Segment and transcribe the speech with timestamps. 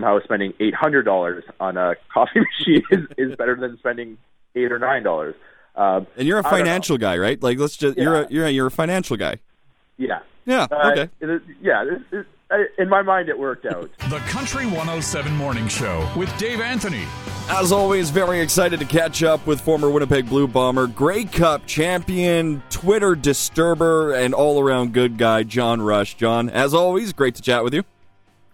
[0.00, 4.16] somehow spending eight hundred dollars on a coffee machine is, is better than spending
[4.54, 5.34] eight or nine dollars.
[5.76, 7.40] Um, And you're a financial guy, right?
[7.42, 9.36] Like, let's just you're a, you're a, you're a financial guy.
[9.96, 10.20] Yeah.
[10.46, 10.66] Yeah.
[10.70, 11.08] Uh, okay.
[11.20, 11.84] it is- yeah.
[12.12, 13.90] It, it, in my mind, it worked out.
[14.10, 17.04] The Country 107 Morning Show with Dave Anthony.
[17.48, 22.60] As always, very excited to catch up with former Winnipeg Blue Bomber, Grey Cup champion,
[22.70, 26.16] Twitter disturber, and all around good guy, John Rush.
[26.16, 27.84] John, as always, great to chat with you.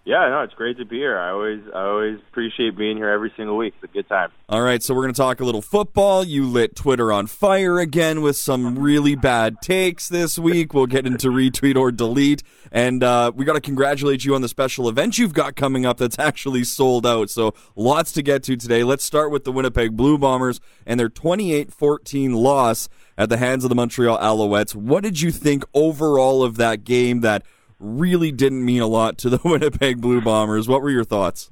[0.06, 1.18] Yeah, no, it's great to be here.
[1.18, 3.74] I always, I always appreciate being here every single week.
[3.82, 4.30] It's a good time.
[4.48, 6.22] All right, so we're going to talk a little football.
[6.22, 10.72] You lit Twitter on fire again with some really bad takes this week.
[10.72, 12.44] We'll get into retweet or delete.
[12.70, 15.96] And uh, we got to congratulate you on the special event you've got coming up
[15.96, 17.28] that's actually sold out.
[17.28, 18.84] So lots to get to today.
[18.84, 23.64] Let's start with the Winnipeg Blue Bombers and their 28 14 loss at the hands
[23.64, 24.72] of the Montreal Alouettes.
[24.72, 27.44] What did you think overall of that game that
[27.78, 30.68] really didn't mean a lot to the Winnipeg Blue Bombers?
[30.68, 31.50] What were your thoughts?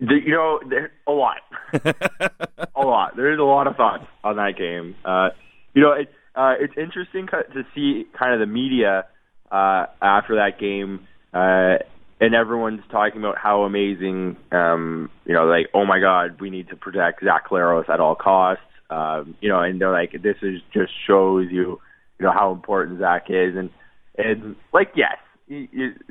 [0.00, 0.60] You know,
[1.06, 1.36] a lot,
[1.72, 3.16] a lot.
[3.16, 4.96] There's a lot of thoughts on that game.
[5.04, 5.30] Uh,
[5.72, 9.06] you know, it, uh, it's interesting to see kind of the media
[9.50, 11.78] uh, after that game, uh,
[12.20, 16.68] and everyone's talking about how amazing, um, you know, like, oh my God, we need
[16.68, 18.64] to protect Zach Collaros at all costs.
[18.90, 21.80] Um, you know, and they're like, this is just shows you,
[22.18, 23.70] you know, how important Zach is, and
[24.16, 25.16] and like, yes,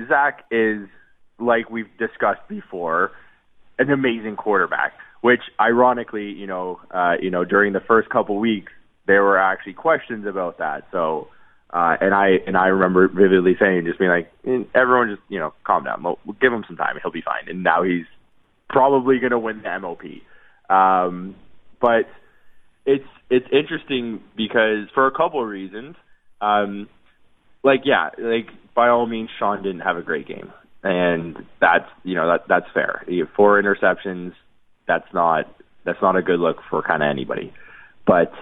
[0.08, 0.88] Zach is
[1.40, 3.12] like we've discussed before
[3.80, 4.94] an amazing quarterback.
[5.22, 8.74] Which, ironically, you know, uh, you know, during the first couple weeks,
[9.08, 10.84] there were actually questions about that.
[10.92, 11.30] So,
[11.70, 15.40] uh, and I and I remember vividly saying, just being like, "Eh, everyone, just you
[15.40, 16.04] know, calm down.
[16.04, 16.98] We'll, we'll give him some time.
[17.02, 17.48] He'll be fine.
[17.48, 18.06] And now he's
[18.68, 20.04] probably going to win the MOP.
[20.70, 21.36] Um,
[21.80, 22.09] but
[22.86, 25.96] it's it's interesting because for a couple of reasons.
[26.42, 26.90] Um,
[27.64, 30.52] like yeah, like by all means, Sean didn't have a great game,
[30.83, 33.03] and that's you know that that's fair.
[33.08, 34.33] He had four interceptions.
[34.88, 35.45] That's not
[35.86, 37.53] that's not a good look for kind of anybody.
[38.06, 38.34] But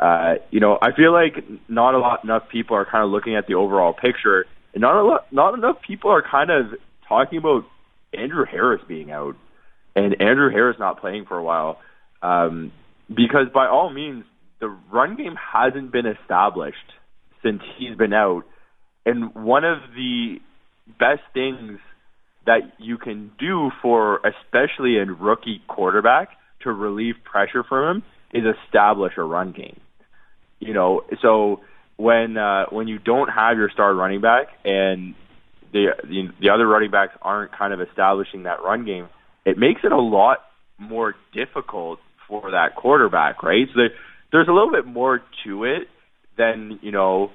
[0.00, 3.36] uh, you know, I feel like not a lot enough people are kind of looking
[3.36, 6.66] at the overall picture, and not a lot, not enough people are kind of
[7.08, 7.64] talking about
[8.14, 9.36] Andrew Harris being out
[9.98, 11.80] and Andrew Harris not playing for a while.
[12.22, 12.72] Um,
[13.08, 14.24] because by all means,
[14.60, 16.76] the run game hasn't been established
[17.42, 18.44] since he's been out.
[19.06, 20.36] And one of the
[20.98, 21.78] best things
[22.46, 26.30] that you can do for especially a rookie quarterback
[26.62, 29.80] to relieve pressure from him is establish a run game.
[30.60, 31.60] You know, so
[31.96, 35.14] when uh, when you don't have your star running back and
[35.72, 39.08] the, the the other running backs aren't kind of establishing that run game,
[39.44, 40.38] it makes it a lot
[40.78, 41.98] more difficult
[42.28, 43.66] for that quarterback, right?
[43.68, 43.90] So there,
[44.32, 45.88] there's a little bit more to it
[46.36, 47.30] than you know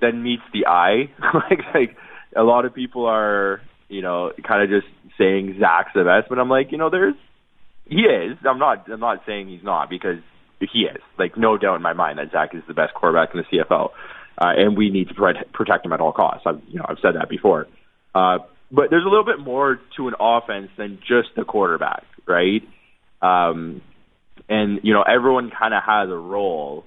[0.00, 1.10] than meets the eye.
[1.34, 1.96] like like
[2.36, 6.38] a lot of people are you know kind of just saying Zach's the best, but
[6.38, 7.14] I'm like you know there's
[7.86, 8.36] he is.
[8.48, 10.20] I'm not I'm not saying he's not because
[10.60, 11.00] he is.
[11.18, 13.90] Like no doubt in my mind that Zach is the best quarterback in the CFL,
[14.38, 16.42] uh, and we need to protect, him at all costs.
[16.46, 17.66] I've you know I've said that before.
[18.14, 18.38] Uh,
[18.70, 22.62] but there's a little bit more to an offense than just the quarterback, right?
[23.22, 23.80] Um,
[24.48, 26.84] and you know everyone kind of has a role,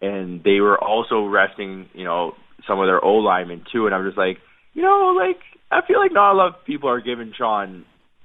[0.00, 2.34] and they were also resting you know
[2.66, 3.86] some of their O linemen too.
[3.86, 4.38] And I'm just like,
[4.74, 5.40] you know, like
[5.70, 7.84] I feel like not a lot of people are giving Sean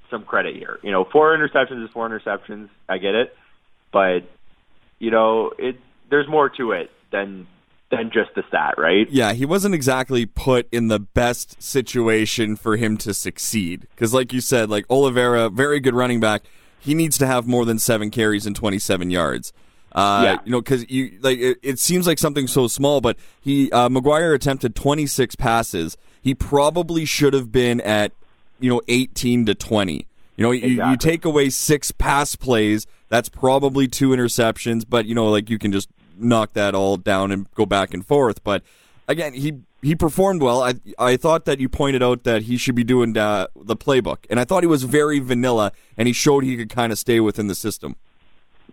[0.10, 0.80] some credit here.
[0.84, 2.70] You know, four interceptions is four interceptions.
[2.88, 3.36] I get it,
[3.92, 4.22] but
[5.00, 5.78] you know, it
[6.10, 7.48] there's more to it than
[7.90, 9.10] than just the stat, right?
[9.10, 13.88] Yeah, he wasn't exactly put in the best situation for him to succeed.
[13.92, 16.44] Because, like you said, like Oliveira, very good running back,
[16.80, 19.54] he needs to have more than seven carries and 27 yards.
[19.98, 20.38] Uh, Yeah.
[20.46, 23.90] You know, because you like it, it seems like something so small, but he uh,
[23.90, 25.98] McGuire attempted 26 passes.
[26.22, 28.12] He probably should have been at
[28.60, 30.06] you know 18 to 20.
[30.36, 35.16] You know, you, you take away six pass plays, that's probably two interceptions, but you
[35.16, 38.44] know, like you can just knock that all down and go back and forth.
[38.44, 38.62] But
[39.08, 40.62] again, he he performed well.
[40.62, 44.26] I I thought that you pointed out that he should be doing uh, the playbook,
[44.30, 47.20] and I thought he was very vanilla, and he showed he could kind of stay
[47.20, 47.96] within the system.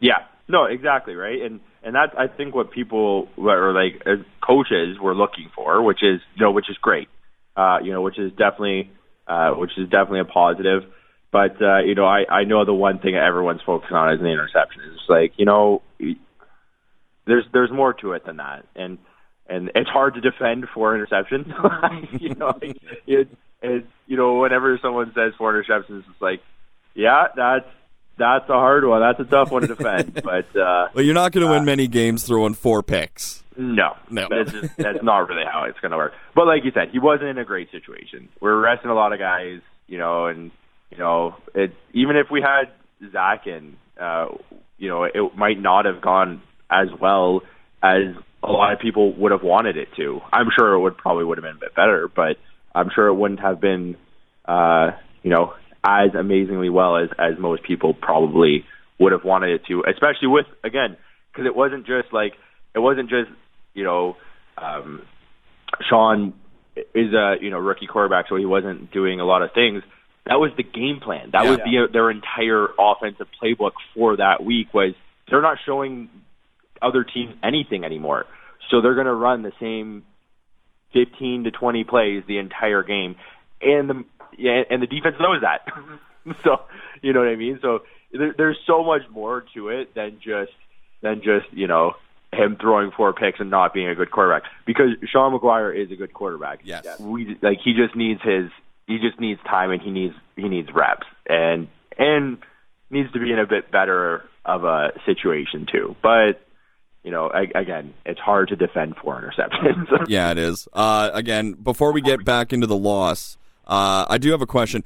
[0.00, 4.99] Yeah, no, exactly right, and and that's I think what people or like as coaches
[5.00, 7.08] were looking for, which is you know which is great,
[7.56, 8.91] uh, you know which is definitely
[9.26, 10.82] uh, which is definitely a positive.
[11.32, 14.26] But uh, you know, I I know the one thing everyone's focusing on is the
[14.26, 14.82] interception.
[14.93, 15.82] It's like you know,
[17.26, 18.99] there's there's more to it than that, and
[19.47, 21.49] and it's hard to defend four interceptions.
[22.20, 22.76] you know, like,
[23.06, 23.29] it,
[23.62, 26.40] it you know whenever someone says four interceptions, it's like,
[26.94, 27.67] yeah, that's
[28.16, 29.00] that's a hard one.
[29.00, 30.14] That's a tough one to defend.
[30.25, 33.43] but uh, Well, you're not going to win many games throwing four picks.
[33.56, 34.28] no, No.
[34.31, 36.12] that's just, that's not really how it's going to work.
[36.34, 38.28] But like you said, he wasn't in a great situation.
[38.40, 40.50] We're resting a lot of guys, you know, and
[40.90, 42.70] you know, it even if we had
[43.12, 44.26] Zach in, uh,
[44.78, 47.43] you know, it might not have gone as well
[47.82, 50.20] as a lot of people would have wanted it to.
[50.32, 52.37] I'm sure it would probably would have been a bit better, but
[52.75, 53.96] I'm sure it wouldn't have been,
[54.44, 58.64] uh, you know, as amazingly well as as most people probably
[58.98, 59.84] would have wanted it to.
[59.86, 60.96] Especially with again,
[61.31, 62.32] because it wasn't just like
[62.75, 63.31] it wasn't just
[63.75, 64.16] you know,
[64.56, 65.02] um,
[65.88, 66.32] Sean
[66.76, 69.82] is a you know rookie quarterback, so he wasn't doing a lot of things.
[70.26, 71.31] That was the game plan.
[71.32, 71.50] That Yeah.
[71.50, 74.72] was the, their entire offensive playbook for that week.
[74.72, 74.94] Was
[75.28, 76.08] they're not showing
[76.80, 78.26] other teams anything anymore,
[78.70, 80.04] so they're going to run the same
[80.92, 83.16] 15 to 20 plays the entire game,
[83.60, 84.04] and the
[84.38, 85.66] yeah, and the defense knows that.
[86.44, 86.62] so
[87.02, 87.58] you know what I mean.
[87.62, 87.81] So
[88.12, 90.52] there, there's so much more to it than just
[91.02, 91.92] than just you know
[92.32, 95.96] him throwing four picks and not being a good quarterback because Sean McGuire is a
[95.96, 96.60] good quarterback.
[96.64, 96.98] Yes.
[96.98, 98.50] We like he just needs his
[98.86, 102.38] he just needs time and he needs he needs reps and and
[102.90, 105.96] needs to be in a bit better of a situation too.
[106.02, 106.40] But
[107.02, 109.87] you know, I, again, it's hard to defend four interceptions.
[110.08, 110.66] Yeah, it is.
[110.72, 114.84] Uh, again, before we get back into the loss, uh, I do have a question.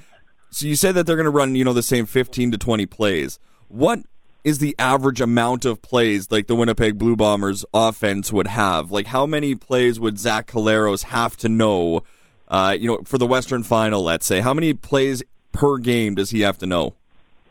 [0.50, 2.86] So you say that they're going to run, you know, the same 15 to 20
[2.86, 3.38] plays.
[3.68, 4.00] What
[4.44, 8.90] is the average amount of plays like the Winnipeg Blue Bombers offense would have?
[8.90, 12.02] Like how many plays would Zach Collaros have to know,
[12.48, 14.40] uh, you know, for the Western Final, let's say?
[14.40, 15.22] How many plays
[15.52, 16.94] per game does he have to know?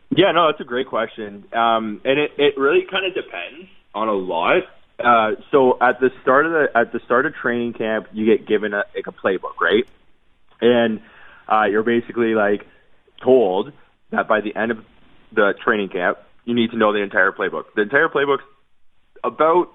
[0.10, 1.44] Yeah, no, that's a great question.
[1.54, 4.64] Um, and it, it really kind of depends on a lot.
[5.00, 8.48] Uh, so at the start of the at the start of training camp, you get
[8.48, 9.88] given a, like a playbook, right?
[10.60, 11.02] And
[11.52, 12.62] uh, you're basically like
[13.24, 13.72] told
[14.12, 14.78] that by the end of
[15.34, 17.64] the training camp, you need to know the entire playbook.
[17.76, 18.44] The entire playbook's
[19.24, 19.68] about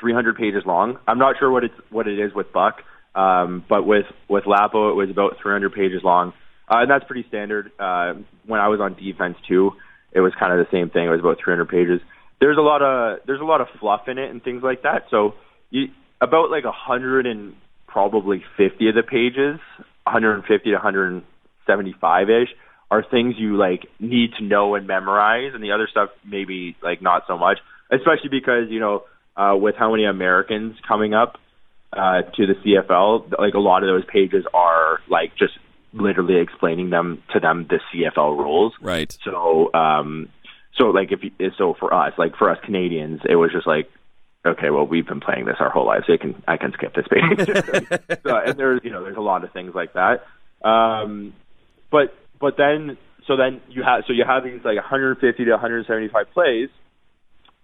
[0.00, 0.98] 300 pages long.
[1.06, 2.82] I'm not sure what it's what it is with Buck,
[3.14, 6.32] um, but with with Lapo, it was about 300 pages long,
[6.68, 7.70] uh, and that's pretty standard.
[7.78, 8.14] Uh,
[8.46, 9.72] when I was on defense too,
[10.12, 11.06] it was kind of the same thing.
[11.06, 12.00] It was about 300 pages.
[12.40, 15.06] There's a lot of there's a lot of fluff in it and things like that.
[15.10, 15.34] So
[15.70, 15.88] you
[16.20, 17.54] about like 100 and
[17.86, 19.60] probably 50 of the pages,
[20.12, 22.48] 150 to 175 ish,
[22.90, 27.02] are things you like need to know and memorize, and the other stuff maybe like
[27.02, 27.58] not so much.
[27.90, 29.04] Especially because you know
[29.36, 31.38] uh, with how many Americans coming up
[31.92, 35.54] uh, to the CFL, like a lot of those pages are like just
[35.92, 38.74] literally explaining them to them the CFL rules.
[38.80, 39.16] Right.
[39.24, 40.28] So, um,
[40.76, 43.90] so like if you, so for us, like for us Canadians, it was just like,
[44.46, 46.04] okay, well we've been playing this our whole lives.
[46.06, 47.46] So I can I can skip this page.
[48.22, 50.24] so, and there's you know there's a lot of things like that.
[50.66, 51.34] Um,
[51.90, 52.96] but but then
[53.26, 56.68] so then you have so you have these like 150 to 175 plays,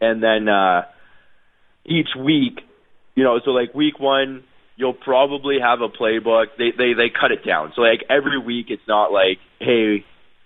[0.01, 0.83] and then uh,
[1.87, 2.61] each week,
[3.15, 4.45] you know, so like week one,
[4.77, 6.47] you'll probably have a playbook.
[6.59, 7.73] They they they cut it down.
[7.75, 10.05] So like every week, it's not like hey,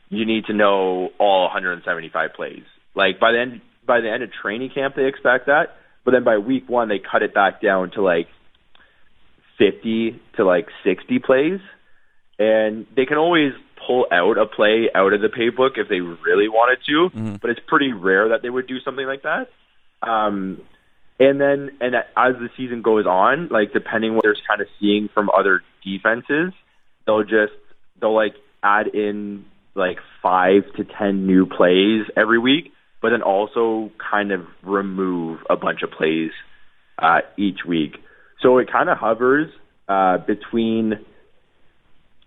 [0.09, 2.63] you need to know all 175 plays.
[2.95, 5.78] Like by the end by the end of training camp, they expect that.
[6.05, 8.29] But then by week one, they cut it back down to like
[9.59, 11.61] 50 to like 60 plays,
[12.39, 13.53] and they can always
[13.87, 17.39] pull out a play out of the playbook if they really wanted to.
[17.41, 19.49] But it's pretty rare that they would do something like that.
[20.03, 20.63] Um,
[21.21, 25.09] and then, and as the season goes on, like depending what they're kind of seeing
[25.13, 26.53] from other defenses,
[27.07, 27.53] they'll just
[28.01, 33.91] they'll like add in like five to ten new plays every week, but then also
[34.11, 36.31] kind of remove a bunch of plays
[36.99, 37.97] uh, each week.
[38.43, 39.51] So it kind of hovers
[39.89, 40.95] uh, between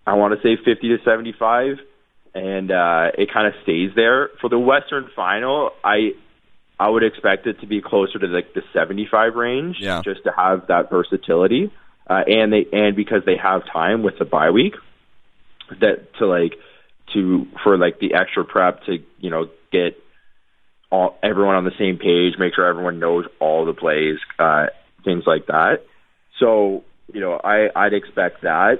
[0.06, 1.78] I want to say 50 to 75,
[2.34, 5.72] and uh, it kind of stays there for the Western Final.
[5.84, 6.12] I
[6.80, 10.02] I would expect it to be closer to like the 75 range, Yeah.
[10.04, 11.72] just to have that versatility,
[12.10, 14.74] uh, and they and because they have time with the bye week,
[15.80, 16.54] that to like
[17.14, 19.98] to for like the extra prep to you know get
[20.92, 24.68] all everyone on the same page, make sure everyone knows all the plays, uh,
[25.04, 25.86] things like that.
[26.40, 28.80] So you know, I I'd expect that,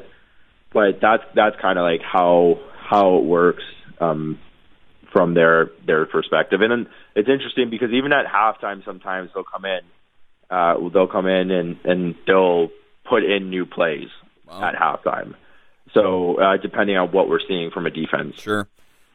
[0.74, 3.64] but that's that's kind of like how how it works
[4.00, 4.40] um,
[5.12, 6.62] from their their perspective.
[6.62, 9.82] And then it's interesting because even at halftime, sometimes they'll come in,
[10.50, 12.70] uh, they'll come in and and they'll
[13.10, 14.10] put in new plays
[14.50, 15.36] at halftime.
[15.94, 18.36] So uh, depending on what we're seeing from a defense.
[18.40, 18.68] Sure.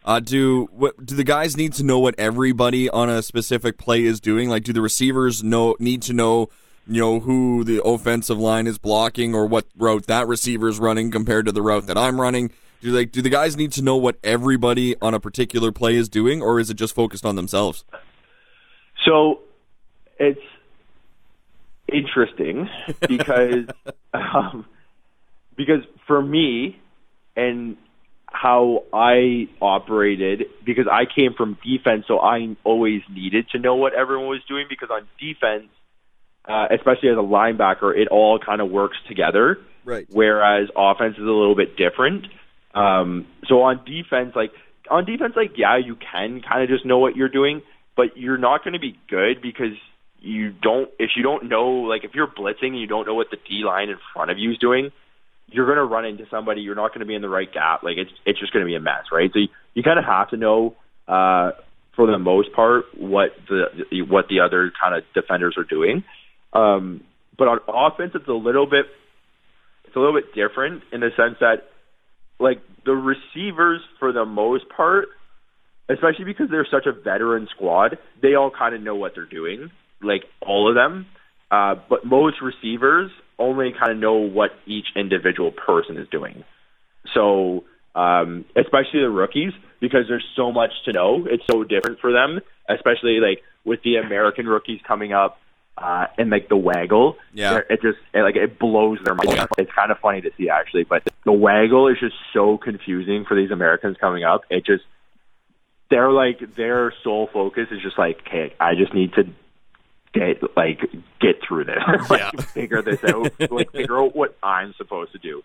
[0.07, 4.05] Uh, do what do the guys need to know what everybody on a specific play
[4.05, 4.49] is doing?
[4.49, 6.49] Like, do the receivers know need to know,
[6.87, 11.11] you know, who the offensive line is blocking or what route that receiver is running
[11.11, 12.53] compared to the route that I'm running?
[12.81, 16.09] Do like do the guys need to know what everybody on a particular play is
[16.09, 17.85] doing, or is it just focused on themselves?
[19.05, 19.41] So
[20.21, 20.41] it's
[21.93, 22.69] interesting
[23.09, 23.67] because
[24.15, 24.67] um,
[25.57, 26.79] because for me,
[27.35, 27.77] and
[28.37, 33.95] how I operated because I came from defense, so I always needed to know what
[33.95, 35.71] everyone was doing because on defense,
[36.45, 39.59] uh, especially as a linebacker, it all kind of works together.
[39.85, 40.07] Right.
[40.11, 42.27] Whereas offense is a little bit different.
[42.75, 44.53] Um, so on defense, like
[44.91, 47.63] on defense, like yeah, you can kind of just know what you're doing,
[47.97, 49.77] but you're not going to be good because
[50.21, 50.91] you don't.
[50.99, 53.63] If you don't know, like if you're blitzing and you don't know what the D
[53.65, 54.91] line in front of you is doing,
[55.49, 56.61] you're going to run into somebody.
[56.61, 57.83] You're not going to be in the right gap.
[57.83, 59.31] Like it's it's just going to be a mess, right?
[59.33, 60.75] So you, you kind of have to know.
[61.07, 61.53] Uh,
[61.95, 66.05] for the most part, what the what the other kind of defenders are doing,
[66.53, 67.03] um,
[67.39, 68.85] but on offense, it's a little bit
[69.87, 71.69] it's a little bit different in the sense that
[72.39, 75.07] like the receivers for the most part,
[75.89, 79.71] especially because they're such a veteran squad, they all kind of know what they're doing,
[80.03, 81.07] like all of them.
[81.51, 86.45] Uh, but most receivers only kind of know what each individual person is doing.
[87.15, 91.27] So, um, especially the rookies, because there's so much to know.
[91.29, 95.39] It's so different for them, especially like with the American rookies coming up
[95.79, 97.17] uh, and like the waggle.
[97.33, 97.61] Yeah.
[97.69, 99.49] it just it, like it blows their mind.
[99.59, 103.37] It's kind of funny to see actually, but the waggle is just so confusing for
[103.37, 104.43] these Americans coming up.
[104.51, 104.85] It just
[105.91, 109.25] they're like their sole focus is just like, okay, I just need to
[110.17, 110.81] get like
[111.21, 111.77] get through this,
[112.11, 112.31] like Yeah.
[112.55, 115.43] figure this out, like figure out what I'm supposed to do.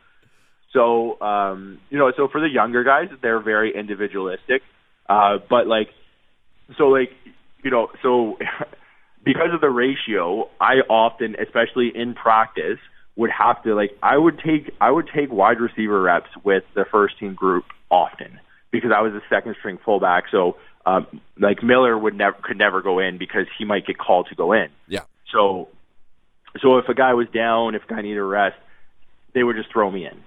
[0.73, 4.61] So, um, you know, so for the younger guys, they're very individualistic.
[5.09, 5.89] Uh, but like,
[6.77, 7.11] so like,
[7.63, 8.37] you know, so
[9.25, 12.79] because of the ratio, I often, especially in practice,
[13.17, 16.85] would have to like, I would take, I would take wide receiver reps with the
[16.89, 18.39] first team group often
[18.71, 20.25] because I was a second string fullback.
[20.31, 24.27] So, um, like Miller would never, could never go in because he might get called
[24.29, 24.69] to go in.
[24.87, 25.01] Yeah.
[25.31, 25.69] So,
[26.61, 28.57] so if a guy was down, if a guy needed a rest,
[29.33, 30.17] they would just throw me in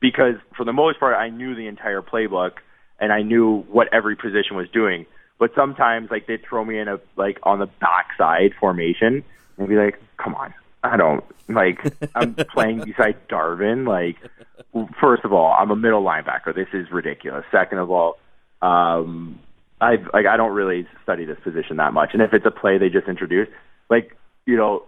[0.00, 2.52] because for the most part, I knew the entire playbook
[2.98, 5.06] and I knew what every position was doing.
[5.38, 9.22] But sometimes, like they'd throw me in a like on the backside formation
[9.56, 10.52] and be like, "Come on,
[10.82, 11.78] I don't like
[12.14, 13.86] I'm playing beside Darvin.
[13.86, 14.16] Like,
[15.00, 16.54] first of all, I'm a middle linebacker.
[16.54, 17.44] This is ridiculous.
[17.52, 18.18] Second of all,
[18.62, 19.38] um,
[19.80, 22.10] I like I don't really study this position that much.
[22.12, 23.50] And if it's a play they just introduced,
[23.90, 24.16] like
[24.46, 24.84] you know,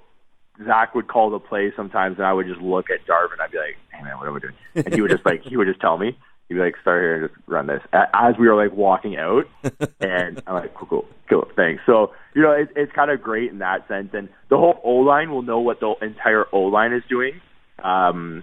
[0.64, 3.40] Zach would call the play sometimes, and I would just look at Darvin.
[3.40, 5.56] I'd be like, "Hey man, what are we doing?" And he would just like he
[5.56, 6.18] would just tell me.
[6.48, 9.16] He'd be like, "Start here and just run this." A- As we were like walking
[9.16, 9.44] out,
[10.00, 13.50] and I'm like, "Cool, cool, cool, thanks." So you know, it, it's kind of great
[13.50, 16.92] in that sense, and the whole O line will know what the entire O line
[16.92, 17.40] is doing.
[17.82, 18.42] Um,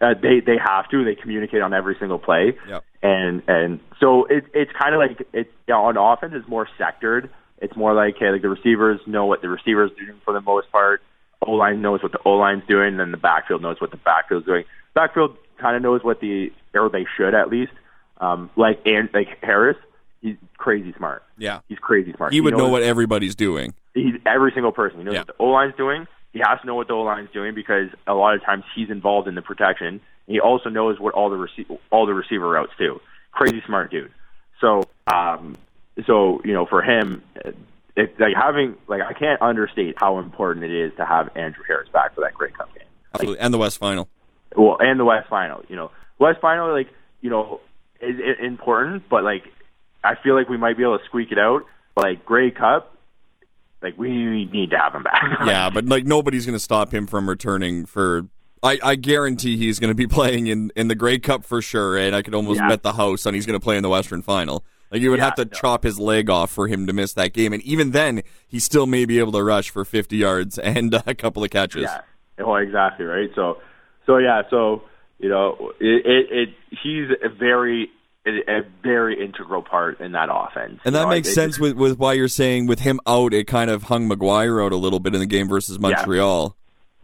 [0.00, 1.04] uh, they they have to.
[1.04, 2.84] They communicate on every single play, Yep.
[3.02, 6.68] and and so it, it's kind of like it's you know, on offense it's more
[6.78, 7.28] sectored.
[7.60, 10.40] It's more like hey, like the receivers know what the receivers are doing for the
[10.40, 11.02] most part.
[11.46, 13.96] O line knows what the O line's doing, and then the backfield knows what the
[13.98, 14.64] backfield's doing.
[14.94, 17.72] Backfield kind of knows what the or they should at least.
[18.20, 19.76] Um, like and like Harris,
[20.22, 21.22] he's crazy smart.
[21.36, 21.60] Yeah.
[21.68, 22.32] He's crazy smart.
[22.32, 23.74] He would know what everybody's doing.
[23.94, 24.98] he's every single person.
[24.98, 25.20] He knows Yeah.
[25.20, 26.06] what the O line's doing.
[26.38, 28.90] He has to know what the O is doing because a lot of times he's
[28.90, 30.00] involved in the protection.
[30.28, 33.00] He also knows what all the rece- all the receiver routes do.
[33.32, 34.12] Crazy smart dude.
[34.60, 35.56] So, um,
[36.06, 37.24] so you know, for him,
[37.96, 41.88] it, like having like I can't understate how important it is to have Andrew Harris
[41.92, 42.86] back for that Grey Cup game.
[43.14, 43.40] Absolutely.
[43.40, 44.08] And the West Final.
[44.54, 45.64] Well, and the West Final.
[45.68, 45.90] You know,
[46.20, 46.88] West Final, like
[47.20, 47.60] you know,
[48.00, 49.42] is, is important, but like
[50.04, 51.62] I feel like we might be able to squeak it out.
[51.96, 52.94] But like Grey Cup,
[53.82, 55.38] like we need to have him back.
[55.46, 58.22] Yeah, but like nobody's going to stop him from returning for.
[58.62, 61.96] I, I guarantee he's going to be playing in, in the Grey Cup for sure,
[61.96, 62.68] and I could almost Yeah.
[62.68, 64.64] bet the house on he's going to play in the Western Final.
[64.90, 65.50] Like you would Yeah, have to no.
[65.52, 68.86] chop his leg off for him to miss that game, and even then, he still
[68.86, 71.82] may be able to rush for 50 yards and a couple of catches.
[71.82, 72.00] Yeah.
[72.44, 73.30] Well, exactly right.
[73.34, 73.58] So,
[74.06, 74.42] so yeah.
[74.50, 74.82] So
[75.20, 76.48] you know, it, it, it
[76.82, 77.90] he's a very
[78.48, 80.80] a very integral part in that offense.
[80.84, 83.70] And that know, makes sense with, with why you're saying with him out, it kind
[83.70, 86.56] of hung McGuire out a little bit in the game versus Montreal.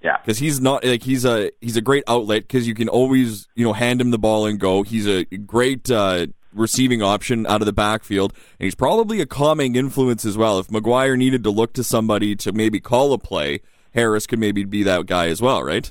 [0.02, 0.18] Yeah.
[0.18, 3.64] because he's not like he's a he's a great outlet because you can always you
[3.64, 4.82] know hand him the ball and go.
[4.82, 9.76] He's a great uh, receiving option out of the backfield, and he's probably a calming
[9.76, 10.58] influence as well.
[10.58, 13.60] If McGuire needed to look to somebody to maybe call a play,
[13.94, 15.90] Harris could maybe be that guy as well, right?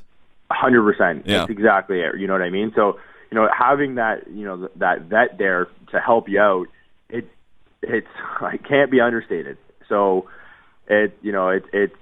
[0.52, 1.26] hundred percent.
[1.26, 1.40] Yeah.
[1.40, 2.20] That's exactly it.
[2.20, 2.72] You know what I mean?
[2.76, 3.00] So
[3.34, 6.68] you know, having that you know that vet there to help you out,
[7.10, 7.28] it
[7.82, 8.06] it's
[8.44, 9.58] it can't be understated.
[9.90, 10.30] So
[10.88, 11.96] it you know it it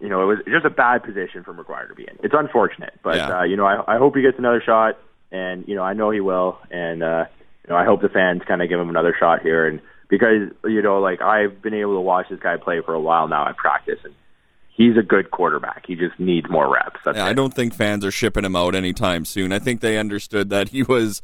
[0.00, 2.18] you know it was just a bad position for McGuire to be in.
[2.24, 3.38] It's unfortunate, but Yeah.
[3.38, 4.98] uh, you know I I hope he gets another shot,
[5.30, 7.26] and you know I know he will, and uh,
[7.64, 10.50] you know I hope the fans kind of give him another shot here, and because
[10.64, 13.46] you know like I've been able to watch this guy play for a while now
[13.48, 14.14] at practice, and
[14.76, 15.84] he's a good quarterback.
[15.86, 17.00] He just needs more reps.
[17.04, 19.52] That's Yeah, I don't think fans are shipping him out anytime soon.
[19.52, 21.22] I think they understood that he was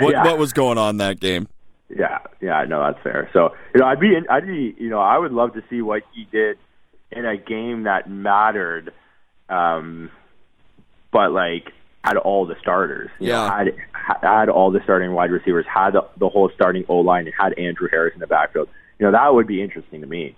[0.00, 0.24] what Yeah.
[0.24, 1.48] what was going on that game.
[1.90, 3.28] Yeah, yeah, I know that's fair.
[3.32, 6.02] So, you know, I'd be, I'd be, you know, I would love to see what
[6.12, 6.56] he did
[7.12, 8.92] in a game that mattered,
[9.48, 10.10] um,
[11.12, 11.70] but like
[12.02, 13.10] had all the starters.
[13.20, 13.46] You Yeah.
[13.46, 13.74] know, had
[14.22, 17.52] had all the starting wide receivers, had the, the whole starting O line, and had
[17.58, 18.68] Andrew Harris in the backfield.
[18.98, 20.36] You know, that would be interesting to me.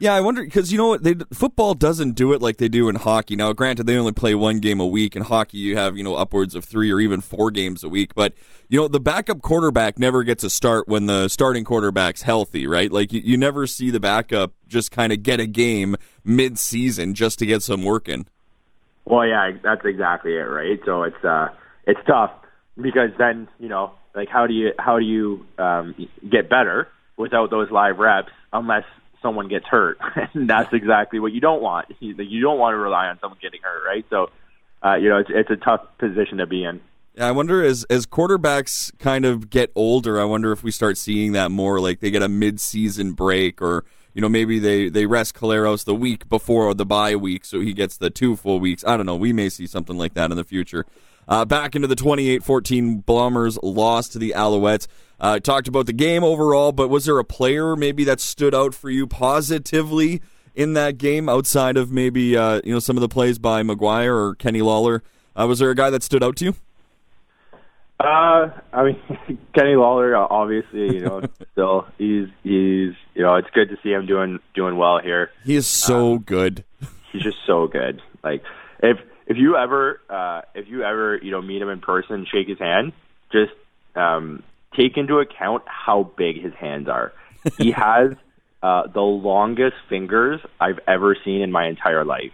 [0.00, 2.88] Yeah, I wonder because you know what they football doesn't do it like they do
[2.88, 3.34] in hockey.
[3.34, 5.16] Now, granted, they only play one game a week.
[5.16, 8.14] In hockey, you have you know upwards of three or even four games a week.
[8.14, 8.34] But
[8.68, 12.92] you know the backup quarterback never gets a start when the starting quarterback's healthy, right?
[12.92, 17.40] Like you, you never see the backup just kind of get a game mid-season just
[17.40, 18.26] to get some work in.
[19.04, 20.78] Well, yeah, that's exactly it, right?
[20.84, 21.48] So it's uh,
[21.88, 22.30] it's tough
[22.80, 25.96] because then you know, like, how do you how do you um,
[26.30, 26.86] get better
[27.16, 28.84] without those live reps unless
[29.22, 29.98] someone gets hurt?
[30.34, 31.86] and that's exactly what you don't want.
[32.00, 34.04] You, don't want to rely on someone getting hurt, right?
[34.10, 34.30] So,
[34.84, 36.80] uh, you know, it's it's a tough position to be in.
[37.18, 41.32] I wonder as as quarterbacks kind of get older, I wonder if we start seeing
[41.32, 41.80] that more.
[41.80, 43.84] Like they get a mid-season break, or
[44.14, 47.72] you know maybe they they rest Collaros the week before the bye week, so he
[47.72, 48.84] gets the two full weeks.
[48.86, 49.16] I don't know.
[49.16, 50.86] We may see something like that in the future.
[51.28, 54.86] Uh, back into the 28-14 Bombers loss to the Alouettes.
[55.20, 58.74] Uh, talked about the game overall, but was there a player maybe that stood out
[58.74, 60.22] for you positively
[60.54, 64.16] in that game outside of maybe uh, you know some of the plays by McGuire
[64.16, 65.02] or Kenny Lawler?
[65.38, 66.54] Uh, was there a guy that stood out to you?
[68.00, 69.00] Uh, I mean,
[69.54, 74.06] Kenny Lawler, obviously, you know, still he's he's you know, it's good to see him
[74.06, 75.30] doing doing well here.
[75.44, 76.64] He is so good.
[77.12, 78.00] he's just so good.
[78.22, 78.42] Like
[78.82, 82.48] if if you ever uh if you ever, you know, meet him in person, shake
[82.48, 82.92] his hand,
[83.30, 83.52] just
[83.94, 84.42] um
[84.76, 87.12] take into account how big his hands are.
[87.58, 88.12] He has
[88.62, 92.32] uh the longest fingers I've ever seen in my entire life.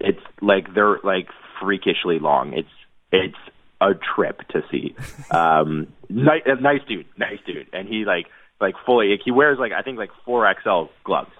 [0.00, 1.28] It's like they're like
[1.60, 2.52] freakishly long.
[2.54, 2.68] It's
[3.10, 3.38] it's
[3.80, 4.94] a trip to see.
[5.30, 7.66] Um nice nice dude, nice dude.
[7.72, 8.26] And he like
[8.60, 11.32] like fully like, he wears like I think like 4XL gloves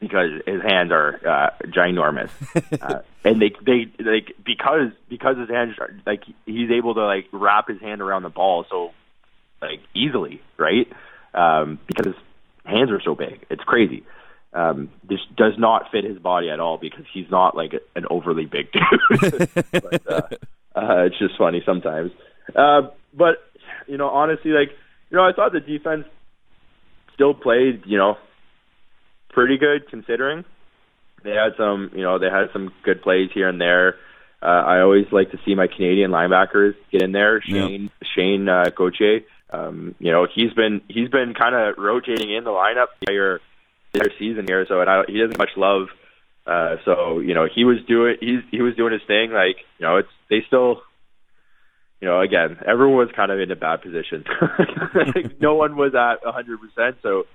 [0.00, 2.30] because his hands are uh, ginormous,
[2.82, 7.26] uh, and they they like because because his hands are like he's able to like
[7.32, 8.92] wrap his hand around the ball so
[9.60, 10.90] like easily, right?
[11.34, 12.16] Um, because his
[12.64, 14.04] hands are so big, it's crazy.
[14.52, 18.46] Um, this does not fit his body at all because he's not like an overly
[18.46, 19.48] big dude.
[19.70, 20.22] but, uh,
[20.74, 22.10] uh, it's just funny sometimes.
[22.56, 23.36] Uh, but
[23.86, 24.70] you know, honestly, like
[25.10, 26.06] you know, I thought the defense
[27.14, 28.16] still played, you know,
[29.30, 30.44] pretty good considering.
[31.22, 33.96] They had some, you know, they had some good plays here and there.
[34.42, 37.42] Uh, I always like to see my Canadian linebackers get in there.
[37.42, 42.44] Shayne Shayne uh, Gauthier, um, you know, he's been he's been kind of rotating in
[42.44, 43.40] the lineup entire,
[43.92, 44.64] entire season here.
[44.66, 45.88] So and I, he doesn't get much love.
[46.46, 49.30] Uh, so you know, he was doing he's he was doing his thing.
[49.30, 50.82] Like you know, it's they still
[52.00, 54.24] you know, again, everyone was kind of in a bad position.
[55.40, 56.94] no one was at 100%.
[57.02, 57.26] So,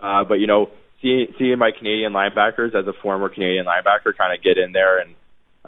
[0.00, 0.70] uh, but you know,
[1.04, 4.98] seeing seeing my Canadian linebackers as a former Canadian linebacker kind of get in there,
[4.98, 5.14] and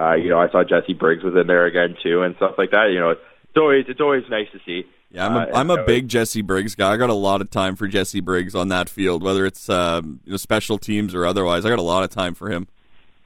[0.01, 2.70] uh, you know, I saw Jesse Briggs was in there again too, and stuff like
[2.70, 2.90] that.
[2.92, 3.20] You know, it's
[3.57, 4.88] always it's always nice to see.
[5.11, 6.92] Yeah, I'm a, Uh, I'm a big Jesse Briggs guy.
[6.92, 10.20] I got a lot of time for Jesse Briggs on that field, whether it's um,
[10.25, 11.64] you know special teams or otherwise.
[11.64, 12.66] I got a lot of time for him.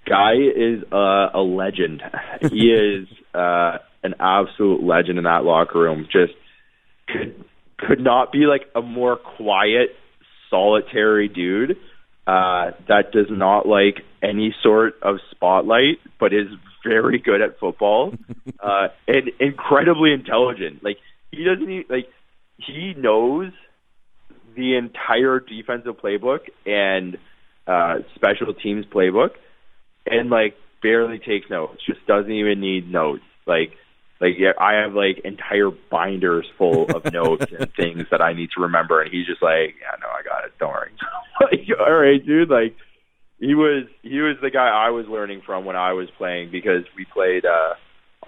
[0.07, 2.03] Guy is uh, a legend.
[2.51, 6.09] He is uh, an absolute legend in that locker room.
[6.11, 6.35] Just
[7.07, 7.45] could
[7.79, 9.97] could not be like a more quiet,
[10.51, 11.79] solitary dude
[12.27, 16.49] uh, that does not like any sort of spotlight, but is
[16.85, 18.15] very good at football
[18.61, 20.83] uh, and incredibly intelligent.
[20.83, 20.99] Like
[21.31, 22.09] he doesn't even, like
[22.57, 23.53] he knows
[24.57, 27.17] the entire defensive playbook and
[27.67, 29.31] uh, special teams playbook
[30.07, 31.81] and like barely takes notes.
[31.87, 33.23] Just doesn't even need notes.
[33.47, 33.73] Like
[34.21, 38.51] like yeah, I have like entire binders full of notes and things that I need
[38.57, 40.53] to remember, and he's just like, yeah, no, I got it.
[40.59, 40.93] Don't worry.
[41.41, 42.51] like, all right, dude.
[42.51, 42.77] Like
[43.39, 46.85] he was he was the guy I was learning from when I was playing because
[46.97, 47.75] we played uh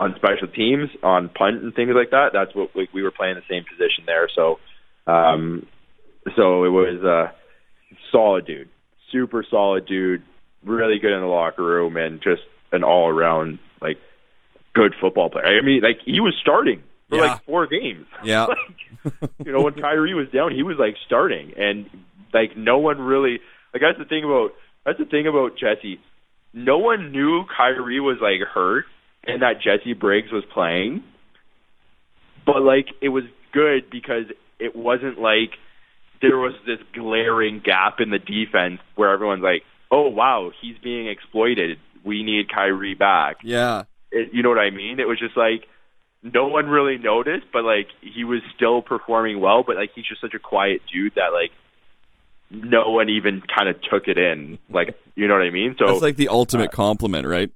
[0.01, 2.31] on special teams on punt and things like that.
[2.33, 4.29] That's what like we were playing the same position there.
[4.35, 4.59] So
[5.07, 5.67] um
[6.35, 7.33] so it was uh
[8.11, 8.71] solid dude.
[9.11, 10.23] Super solid dude,
[10.65, 13.99] really good in the locker room and just an all around like
[14.75, 15.47] good football player.
[15.47, 17.23] I mean like he was starting for Yeah.
[17.33, 18.07] like four games.
[18.25, 18.47] Yeah.
[18.47, 21.89] like, you know, when Kyrie was down, he was like starting, and
[22.33, 23.41] like no one really
[23.73, 24.53] like that's the thing about
[24.85, 26.01] that's the thing about Jesse.
[26.55, 28.85] No one knew Kyrie was like hurt
[29.25, 31.03] and that Jesse Briggs was playing,
[32.47, 34.25] but like it was good because
[34.59, 35.51] it wasn't like
[36.21, 41.09] there was this glaring gap in the defense where everyone's like, "Oh wow, he's being
[41.09, 41.79] exploited.
[42.05, 43.85] We need Kyrie back." Yeah.
[44.13, 45.01] It, you know what I mean?
[45.01, 45.67] It was just like
[46.23, 49.65] no one really noticed, but like he was still performing well.
[49.67, 51.51] But like he's just such a quiet dude that like
[52.51, 54.59] no one even kind of took it in.
[54.71, 55.77] Like you know what I mean?
[55.79, 57.51] So That's like the ultimate uh, compliment, right?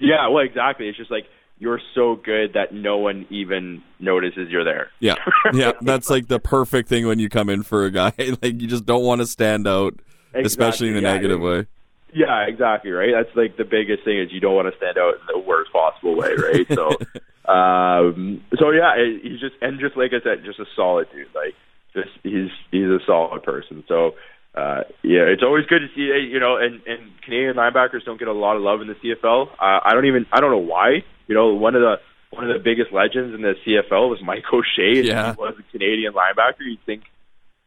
[0.00, 0.88] yeah, well, exactly.
[0.88, 1.26] It's just like
[1.58, 4.90] you're so good that no one even notices you're there.
[5.00, 5.16] Yeah.
[5.52, 5.72] Yeah.
[5.80, 8.12] That's like the perfect thing when you come in for a guy.
[8.18, 9.98] Like you just don't want to stand out,
[10.34, 11.14] especially in a yeah.
[11.14, 11.66] negative way.
[12.14, 12.90] Yeah, exactly.
[12.90, 13.10] Right.
[13.14, 15.72] That's like the biggest thing is you don't want to stand out in the worst
[15.72, 16.34] possible way.
[16.34, 16.66] Right.
[16.72, 16.88] So,
[17.52, 21.28] um, so yeah, he's just and just like I said, just a solid dude.
[21.34, 21.54] Like,
[21.94, 23.84] just he's he's a solid person.
[23.88, 24.12] So,
[24.54, 26.08] uh, yeah, it's always good to see.
[26.30, 29.48] You know, and and Canadian linebackers don't get a lot of love in the CFL.
[29.52, 31.02] Uh, I don't even I don't know why.
[31.26, 31.96] You know, one of the
[32.30, 34.98] one of the biggest legends in the CFL was Mike O'Shea.
[34.98, 35.32] and Yeah.
[35.34, 36.60] he was a Canadian linebacker.
[36.60, 37.04] You'd think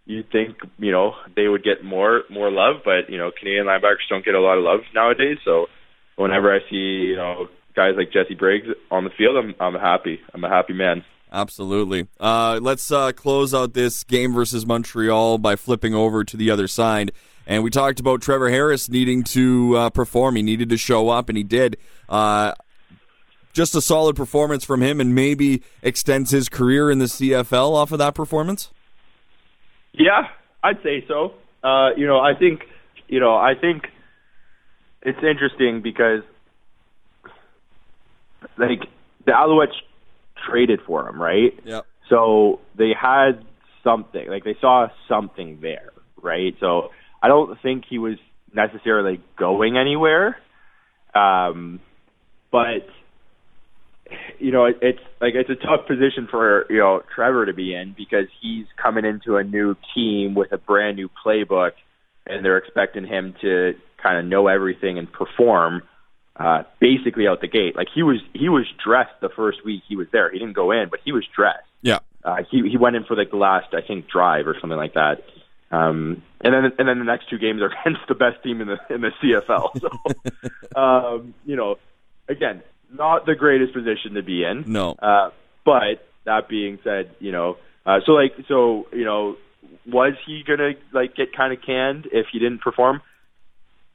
[0.05, 4.07] you'd think you know they would get more more love, but you know Canadian linebackers
[4.09, 5.37] don't get a lot of love nowadays.
[5.45, 5.67] So
[6.15, 10.19] whenever I see you know guys like Jesse Briggs on the field, I'm I'm happy.
[10.33, 11.03] I'm a happy man.
[11.33, 12.07] Absolutely.
[12.19, 16.67] Uh, let's uh, close out this game versus Montreal by flipping over to the other
[16.67, 17.13] side.
[17.47, 20.35] And we talked about Trevor Harris needing to uh, perform.
[20.35, 21.77] He needed to show up, and he did.
[22.09, 22.53] Uh,
[23.53, 27.91] just a solid performance from him, and maybe extends his career in the CFL off
[27.93, 28.69] of that performance.
[29.93, 30.27] Yeah,
[30.63, 31.33] I'd say so.
[31.63, 32.61] Uh, you know, I think
[33.07, 33.83] you know I think
[35.01, 36.23] it's interesting because
[38.57, 38.81] like
[39.25, 39.75] the Alouettes
[40.49, 41.53] traded for him, right?
[41.63, 41.85] Yep.
[42.09, 43.43] So they had
[43.83, 46.55] something, like they saw something there, right?
[46.59, 46.89] So
[47.21, 48.17] I don't think he was
[48.53, 50.37] necessarily going anywhere.
[51.13, 51.79] Um,
[52.51, 52.87] but
[54.39, 57.73] you know, it, it's like it's a tough position for you know Trevor to be
[57.73, 61.71] in because he's coming into a new team with a brand new playbook,
[62.25, 65.83] and they're expecting him to kind of know everything and perform
[66.35, 67.75] uh, basically out the gate.
[67.75, 70.31] Like he was he was dressed the first week he was there.
[70.31, 71.67] He didn't go in, but he was dressed.
[71.81, 71.99] Yeah.
[72.23, 74.93] Uh, he he went in for like the last I think drive or something like
[74.93, 75.23] that.
[75.71, 78.67] Um, and then and then the next two games are against the best team in
[78.67, 79.79] the in the CFL.
[79.79, 81.77] So um, you know,
[82.27, 82.63] again,
[82.93, 84.65] not the greatest position to be in.
[84.67, 84.91] No.
[84.91, 85.29] Uh,
[85.65, 89.37] but that being said, you know, uh, so like so you know,
[89.87, 93.01] was he gonna like get kind of canned if he didn't perform?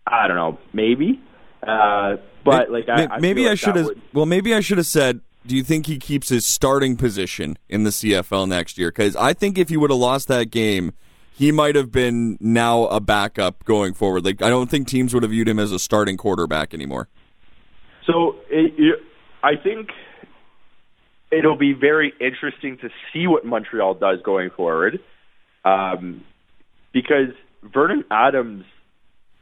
[0.07, 1.21] I don't know, maybe.
[1.63, 3.87] Uh, but like, I, I maybe feel I should have.
[3.87, 5.21] would- Well, maybe I should have said.
[5.47, 8.89] Do you think he keeps his starting position in the CFL next year?
[8.89, 10.93] Because I think if he would have lost that game,
[11.33, 14.25] he might have been now a backup going forward.
[14.25, 17.09] Like I don't think teams would have viewed him as a starting quarterback anymore.
[18.07, 18.99] So it, it,
[19.43, 19.89] I think
[21.31, 25.01] it'll be very interesting to see what Montreal does going forward,
[25.65, 26.25] um,
[26.93, 28.65] because Vernon Adams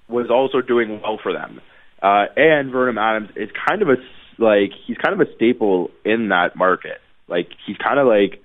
[0.08, 1.60] was also doing well for them,
[2.02, 3.96] uh, and Vernon Adams is kind of a
[4.38, 7.00] like he's kind of a staple in that market.
[7.28, 8.42] Like he's kind of like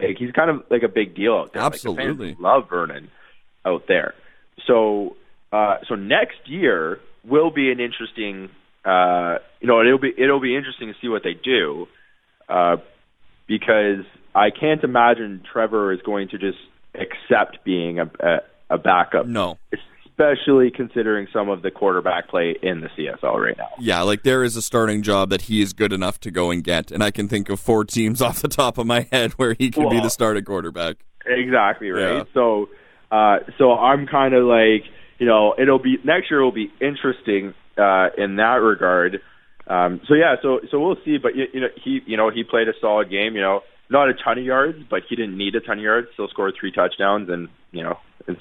[0.00, 1.62] like he's kind of like a big deal out there.
[1.62, 2.36] Like, the Absolutely.
[2.38, 3.10] love Vernon
[3.64, 4.14] out there.
[4.66, 5.16] So
[5.52, 8.50] uh, so next year will be an interesting.
[8.84, 11.86] Uh, you know, it'll be it'll be interesting to see what they do,
[12.48, 12.76] uh,
[13.46, 16.58] because I can't imagine Trevor is going to just
[16.94, 18.38] accept being a a,
[18.70, 19.26] a backup.
[19.26, 19.58] No.
[20.16, 23.68] especially considering some of the quarterback play in the CFL right now.
[23.80, 26.62] Yeah, like there is a starting job that he is good enough to go and
[26.62, 29.54] get, and I can think of four teams off the top of my head where
[29.58, 30.96] he can be the starting quarterback.
[31.26, 32.18] Exactly right.
[32.18, 32.24] Yeah.
[32.34, 32.68] So,
[33.10, 34.84] uh, so I'm kind of like,
[35.18, 39.20] you know, it'll be next year will be interesting uh, in that regard.
[39.66, 41.18] Um, so yeah, so so we'll see.
[41.18, 43.34] But you, you know, he you know he played a solid game.
[43.34, 46.08] You know, not a ton of yards, but he didn't need a ton of yards.
[46.14, 48.40] Still scored three touchdowns, and you know, it's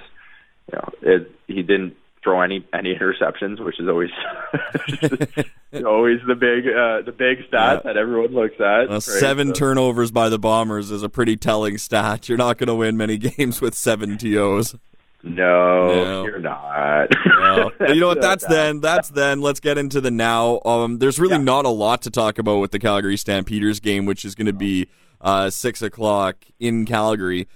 [0.71, 4.09] you know, it, he didn't throw any any interceptions, which is always
[5.85, 7.93] always the big uh, the big stat Yeah.
[7.93, 8.89] that everyone looks at.
[8.89, 9.01] Uh, right?
[9.03, 12.29] seven So- turnovers by the Bombers is a pretty telling stat.
[12.29, 14.75] You're not going to win many games with seven TOs.
[15.23, 16.23] No, No.
[16.25, 17.07] you're not.
[17.39, 18.21] Well, you know what?
[18.21, 18.81] That's then.
[18.81, 19.39] That's then.
[19.41, 20.59] Let's get into the now.
[20.65, 21.43] Um, there's really Yeah.
[21.43, 24.53] not a lot to talk about with the Calgary Stampeders game, which is going to
[24.53, 24.87] be
[25.21, 27.47] uh, six o'clock in Calgary.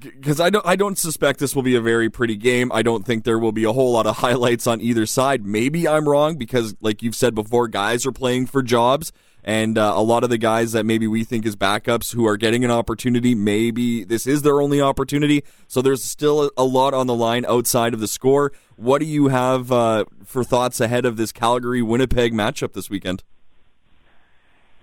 [0.00, 2.70] Because I don't, I don't suspect this will be a very pretty game.
[2.72, 5.44] I don't think there will be a whole lot of highlights on either side.
[5.44, 9.12] Maybe I'm wrong because, like you've said before, guys are playing for jobs,
[9.44, 12.36] and uh, a lot of the guys that maybe we think is backups who are
[12.36, 15.42] getting an opportunity, maybe this is their only opportunity.
[15.68, 18.52] So there's still a, lot on the line outside of the score.
[18.76, 23.24] What do you have uh, for thoughts ahead of this Calgary Winnipeg matchup this weekend?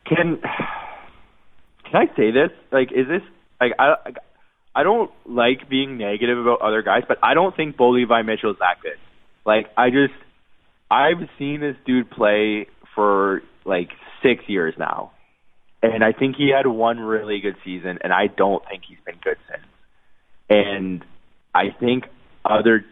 [0.06, 0.38] Can
[1.84, 2.49] can I say this?
[2.71, 3.21] Like, is this
[3.62, 3.95] like I
[4.76, 8.52] I don't like being negative about other guys, but I don't think Bo Levi Mitchell
[8.52, 9.00] is that good.
[9.46, 10.14] Like, I just
[10.92, 13.90] I've seen this dude play for like
[14.22, 15.12] six years now,
[15.82, 19.20] and I think he had one really good season, and I don't think he's been
[19.24, 19.66] good since.
[20.50, 21.06] And
[21.54, 22.04] I think
[22.44, 22.86] other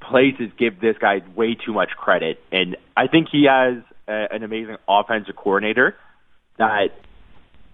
[0.00, 4.42] places give this guy way too much credit, and I think he has a, an
[4.44, 5.94] amazing offensive coordinator
[6.58, 6.88] that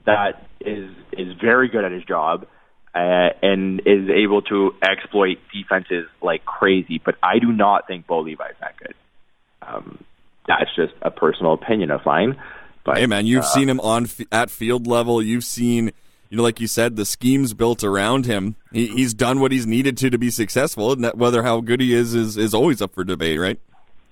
[0.07, 2.47] that is is very good at his job
[2.95, 7.01] uh, and is able to exploit defenses like crazy.
[7.05, 8.95] But I do not think Bo Levi is that good.
[9.63, 10.05] Um,
[10.47, 12.41] that's just a personal opinion of mine.
[12.85, 15.23] But Hey man, you've uh, seen him on f- at field level.
[15.23, 15.93] You've seen,
[16.31, 18.57] you know, like you said, the schemes built around him.
[18.73, 20.93] He, he's done what he's needed to to be successful.
[20.93, 23.61] And that, whether how good he is is is always up for debate, right?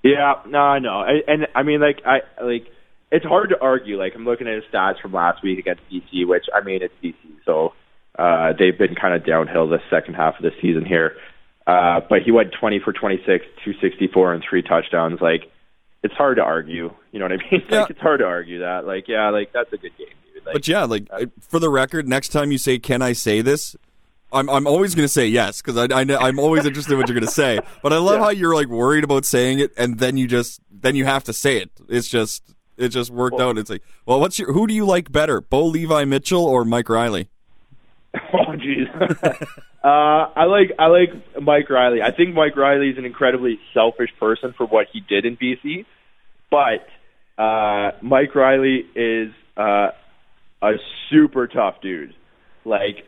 [0.03, 2.67] Yeah, no, I know, I, and I mean, like, I like
[3.11, 3.97] it's hard to argue.
[3.97, 6.93] Like, I'm looking at his stats from last week against BC, which I mean, it's
[7.03, 7.73] BC, so
[8.17, 11.15] uh, they've been kind of downhill the second half of the season here.
[11.65, 15.19] Uh, but he went 20 for 26, 264, and three touchdowns.
[15.19, 15.51] Like,
[16.03, 16.93] it's hard to argue.
[17.11, 17.63] You know what I mean?
[17.69, 17.81] Yeah.
[17.81, 18.85] Like, it's hard to argue that.
[18.87, 20.45] Like, yeah, like that's a good game, dude.
[20.45, 21.07] Like, But yeah, like
[21.41, 23.75] for the record, next time you say, "Can I say this?"
[24.31, 26.99] I'm I'm always going to say yes because I, I know, I'm always interested in
[26.99, 27.59] what you're going to say.
[27.83, 28.23] But I love Yeah.
[28.25, 31.33] how you're like worried about saying it, and then you just then you have to
[31.33, 31.71] say it.
[31.89, 32.43] It's just
[32.77, 33.57] it just worked out.
[33.57, 36.87] It's like, well, what's your who do you like better, Bo Levi Mitchell or Mike
[36.89, 37.29] Reilly?
[38.33, 38.87] Oh jeez.
[39.83, 41.09] uh, I like I like
[41.41, 42.01] Mike Reilly.
[42.01, 45.85] I think Mike Reilly is an incredibly selfish person for what he did in BC,
[46.51, 46.87] but
[47.41, 49.89] uh, Mike Reilly is uh,
[50.61, 50.71] a
[51.09, 52.13] super tough dude.
[52.65, 53.05] Like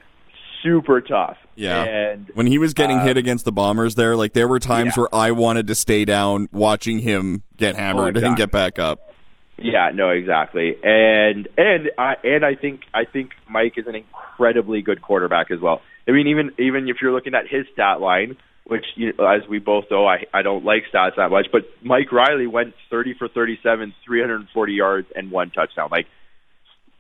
[0.64, 1.38] super tough.
[1.56, 1.84] Yeah.
[1.84, 4.94] And When he was getting Uh, hit against the Bombers, there, like there were times
[4.96, 5.02] Yeah.
[5.04, 9.09] where I wanted to stay down watching him get hammered and get back up.
[9.62, 14.82] Yeah, no, exactly, and and I and I think I think Mike is an incredibly
[14.82, 15.82] good quarterback as well.
[16.08, 19.48] I mean, even even if you're looking at his stat line, which you know, as
[19.50, 23.16] we both know, I I don't like stats that much, but Mike Reilly went 30
[23.18, 25.90] for 37, 340 yards and one touchdown.
[25.92, 26.08] Like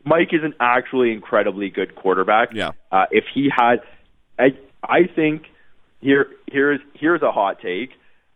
[0.04, 2.50] Mike is an actually incredibly good quarterback.
[2.54, 2.72] Yeah.
[2.92, 3.78] Uh, if he had,
[4.38, 5.44] I I think
[6.02, 7.92] here here's here's a hot take.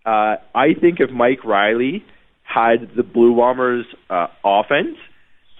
[0.06, 2.04] Uh, I think if Mike Reilly
[2.44, 4.98] had the Blue Bombers uh, offense,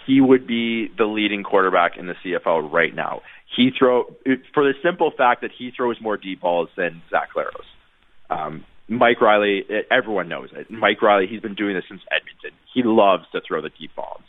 [0.06, 3.22] he would be the leading quarterback in the CFL right now.
[3.56, 4.06] He throw
[4.54, 7.66] for the simple fact that he throws more deep balls than Zach Collaros.
[8.30, 10.70] Um, Mike Reilly, everyone knows it.
[10.70, 12.52] Mike Reilly, he's been doing this since Edmonton.
[12.74, 14.24] He loves to throw the deep balls.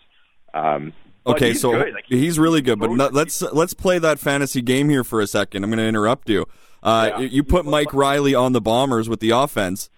[0.53, 0.93] Um,
[1.27, 1.71] Okay, he's so.
[1.71, 5.27] Like, he's really good, but no, let's let's play that fantasy game here for a
[5.27, 5.65] second.
[5.65, 6.45] I'm going to interrupt you.
[6.83, 7.21] Uh, Yeah.
[7.21, 9.89] You put Mike Reilly on the Bombers with the offense.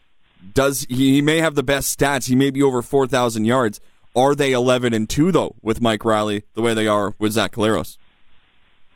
[0.55, 2.29] Does he, he may have the best stats?
[2.29, 3.81] He may be over four thousand yards.
[4.15, 7.53] Are they eleven and two though with Mike Reilly the way they are with Zach
[7.53, 7.99] Collaros?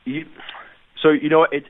[0.05, 0.27] You,
[1.03, 1.65] so you know it.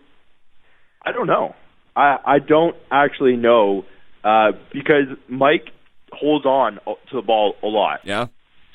[1.04, 1.54] I don't know.
[1.96, 3.84] I I don't actually know
[4.22, 5.70] uh, because Mike
[6.12, 8.26] holds on to the ball a lot, Yeah.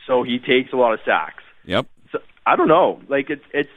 [0.07, 1.43] so he takes a lot of sacks.
[1.65, 1.85] Yep.
[2.11, 2.99] So I don't know.
[3.07, 3.69] Like it's it's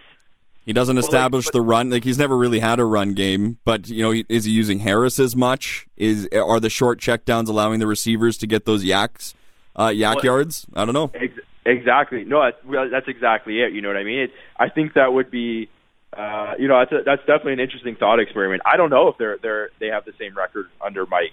[0.68, 1.88] He doesn't like, establish but- the run.
[1.88, 3.56] Like he's never really had a run game.
[3.64, 5.86] But you know, he- is he using Harris as much?
[5.96, 9.34] Is are the short checkdowns allowing the receivers to get those yaks,
[9.76, 10.66] uh, YAC Well- yards?
[10.74, 11.10] I don't know.
[11.14, 12.24] Ex- exactly.
[12.24, 13.72] No, that's, that's exactly it.
[13.72, 14.18] You know what I mean?
[14.18, 15.70] It, I think that would be,
[16.14, 18.60] uh, you know, that's a, that's definitely an interesting thought experiment.
[18.66, 21.32] I don't know if they're they're they have the same record under Mike,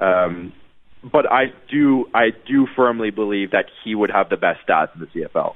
[0.00, 0.52] um,
[1.04, 5.02] but I do I do firmly believe that he would have the best stats in
[5.02, 5.54] the CFL.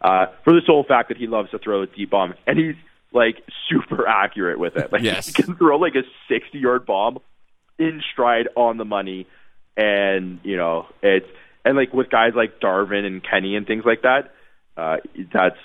[0.00, 2.76] Uh, for the sole fact that he loves to throw the deep bomb, and he's
[3.12, 4.92] like super accurate with it.
[4.92, 5.26] Like Yes.
[5.26, 7.18] he can throw like a sixty yard bomb
[7.78, 9.26] in stride on the money,
[9.76, 11.26] and you know it's
[11.64, 14.32] and like with guys like Darvin and Kenny and things like that,
[14.76, 14.96] uh,
[15.32, 15.58] that's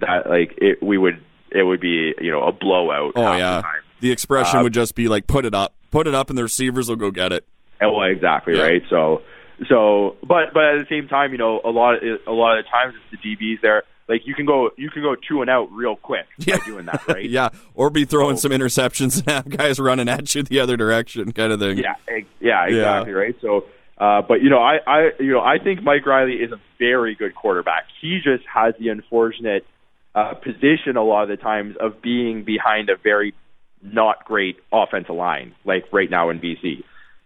[0.00, 3.12] that like it we would it would be you know a blowout.
[3.16, 3.60] Oh yeah.
[3.62, 3.68] the.
[3.98, 6.42] The expression Uh, would just be like, "Put it up, put it up," and the
[6.42, 7.46] receivers will go get it.
[7.80, 8.62] Oh, exactly Yeah.
[8.64, 8.82] right.
[8.90, 9.22] So
[9.68, 12.64] so but but at the same time, you know, a lot of a lot of
[12.64, 13.82] the times it's the DBs there.
[14.08, 16.58] Like you can go you can go two and out real quick Yeah.
[16.58, 17.28] by doing that, right?
[17.30, 20.76] Yeah, or be throwing So- some interceptions and have guys running at you the other
[20.76, 21.78] direction, kind of thing.
[21.78, 21.94] Yeah,
[22.40, 23.34] yeah, exactly right.
[23.40, 23.64] So,
[23.98, 27.14] uh, but you know, I, I, you know, I think Mike Reilly is a very
[27.16, 27.84] good quarterback.
[28.00, 29.66] He just has the unfortunate
[30.14, 33.34] uh, position a lot of the times of being behind a very
[33.82, 36.84] not great offensive line, like right now in BC.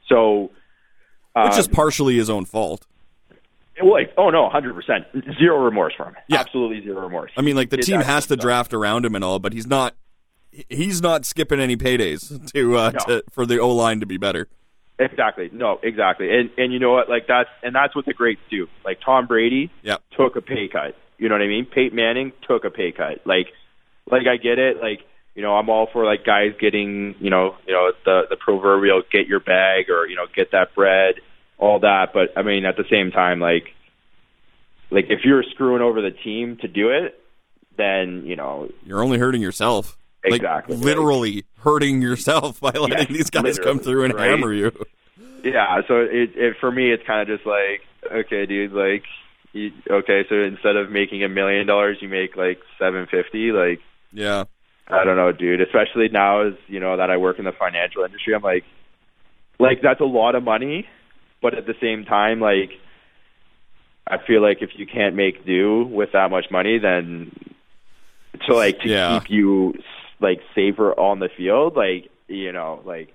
[0.08, 0.50] So,
[1.34, 2.86] which is partially his own fault.
[3.82, 5.06] well, like, oh no, hundred percent,
[5.38, 6.14] zero remorse for him.
[6.28, 6.40] Yeah.
[6.40, 7.32] Absolutely zero remorse.
[7.36, 8.40] I mean, like the team has to himself.
[8.40, 9.94] draft around him and all, but he's not.
[10.68, 12.98] He's not skipping any paydays to, uh, No.
[13.06, 14.48] to for the O line to be better.
[14.98, 15.48] Exactly.
[15.52, 16.28] No, exactly.
[16.36, 17.08] And and you know what?
[17.08, 18.66] Like that's and that's what the greats do.
[18.84, 19.98] Like Tom Brady Yeah.
[20.16, 20.96] took a pay cut.
[21.18, 21.66] You know what I mean?
[21.66, 23.20] Peyton Manning took a pay cut.
[23.24, 23.46] Like
[24.10, 24.78] like I get it.
[24.82, 25.00] Like
[25.34, 29.02] you know, I'm all for like guys getting you know you know the the proverbial
[29.10, 31.16] get your bag or you know get that bread,
[31.58, 32.08] all that.
[32.12, 33.68] But I mean, at the same time, like
[34.90, 37.18] like if you're screwing over the team to do it,
[37.76, 39.96] then you know You're only hurting yourself.
[40.22, 40.76] Like, Exactly.
[40.76, 44.28] literally hurting yourself by letting Yes, these guys come through and right?
[44.30, 44.70] hammer you.
[45.42, 47.80] Yeah, so it, it for me, it's kind of just like,
[48.12, 49.04] okay, dude, like,
[49.54, 53.50] you, okay, so instead of making a million dollars, you make like seven fifty.
[53.50, 53.80] Like,
[54.12, 54.44] Yeah.
[54.92, 55.60] I don't know, dude.
[55.60, 58.64] Especially now, as you know that I work in the financial industry, I'm like,
[59.58, 60.88] like that's a lot of money,
[61.42, 62.70] but at the same time, like,
[64.06, 67.30] I feel like if you can't make do with that much money, then
[68.46, 69.20] to like to Yeah.
[69.20, 69.74] keep you
[70.20, 73.12] like safer on the field, like you know, like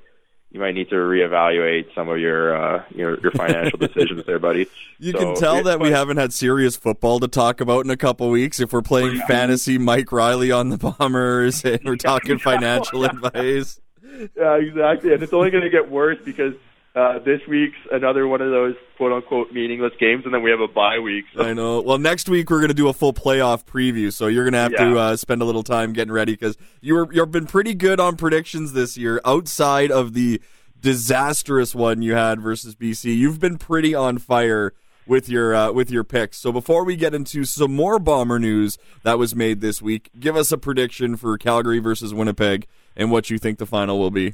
[0.56, 4.68] you might need to reevaluate some of your uh your your financial decisions there, buddy.
[5.00, 7.98] You So, can tell that we haven't had serious football to talk about in a
[7.98, 8.62] couple weeks.
[8.62, 13.82] If we're playing fantasy Mike Reilly on the Bombers and we're talking financial advice.
[14.38, 16.54] Yeah, exactly, and it's only going to get worse because
[16.95, 20.62] uh, this week's another one of those quote unquote meaningless games, and then we have
[20.62, 21.25] a bye week.
[21.36, 21.43] So.
[21.43, 21.81] I know.
[21.81, 24.60] Well, next week we're going to do a full playoff preview, so you're going to
[24.60, 27.73] have to uh, spend a little time getting ready because you were you've been pretty
[27.73, 29.19] good on predictions this year.
[29.25, 30.41] Outside of the
[30.79, 34.73] disastrous one you had versus BC, you've been pretty on fire
[35.05, 36.38] with your uh, with your picks.
[36.38, 40.38] So before we get into some more bomber news that was made this week, give
[40.38, 44.34] us a prediction for Calgary versus Winnipeg and what you think the final will be.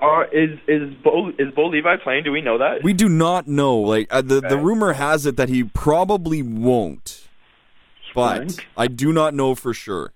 [0.00, 2.24] Uh, is is Bo is Bo Levi playing?
[2.24, 2.82] Do we know that?
[2.82, 3.76] We do not know.
[3.78, 7.28] Like uh, the the rumor has it that he probably won't,
[8.14, 10.12] but I do not know for sure.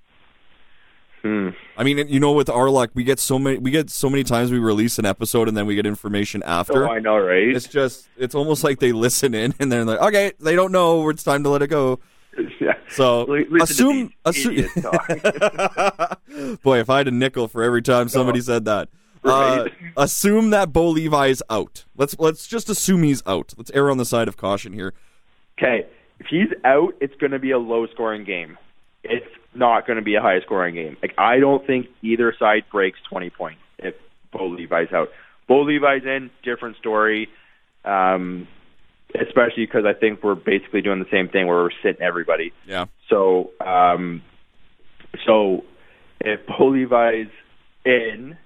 [1.22, 1.50] Hmm.
[1.76, 4.24] I mean, you know, with our luck, we get so many we get so many
[4.24, 6.88] times we release an episode and then we get information after.
[6.88, 7.48] Oh, I know, right?
[7.48, 11.08] It's just it's almost like they listen in and they're like, okay, they don't know.
[11.08, 12.00] It's time to let it go.
[12.60, 12.74] yeah.
[12.88, 14.68] So listen assume assume.
[16.62, 18.88] Boy, if I had a nickel for every time somebody said that.
[19.28, 21.84] Uh, assume that Bo Levi's out.
[21.96, 23.54] Let's let's just assume he's out.
[23.56, 24.94] Let's err on the side of caution here.
[25.58, 25.86] Okay,
[26.20, 28.56] if he's out, it's going to be a low-scoring game.
[29.02, 30.96] It's not going to be a high-scoring game.
[31.02, 33.94] Like I don't think either side breaks 20 points if
[34.32, 35.10] Bo Levi's out.
[35.46, 37.28] Bo Levi's in, different story.
[37.84, 38.46] Um,
[39.14, 42.52] especially because I think we're basically doing the same thing where we're sitting everybody.
[42.66, 42.86] Yeah.
[43.08, 44.22] So, um,
[45.24, 45.64] so
[46.20, 47.30] if Bo Levi's
[47.84, 48.36] in,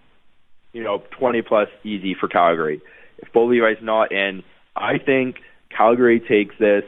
[0.73, 2.81] you know, 20 plus easy for Calgary.
[3.19, 4.43] If Bo Levi's not in,
[4.75, 5.37] I think
[5.77, 6.85] Calgary takes this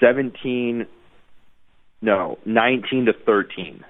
[0.00, 0.86] 17,
[2.02, 3.84] no, 19 to 13.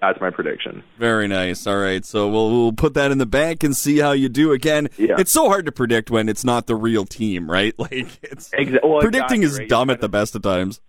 [0.00, 0.82] That's my prediction.
[0.98, 1.66] Very nice.
[1.66, 4.50] All right, so we'll we'll put that in the bank and see how you do.
[4.52, 5.16] Again, Yeah.
[5.18, 7.74] it's so hard to predict when it's not the real team, right?
[7.78, 9.68] Like it's Exa- well, predicting exactly, is right?
[9.68, 10.80] dumb at the best of times.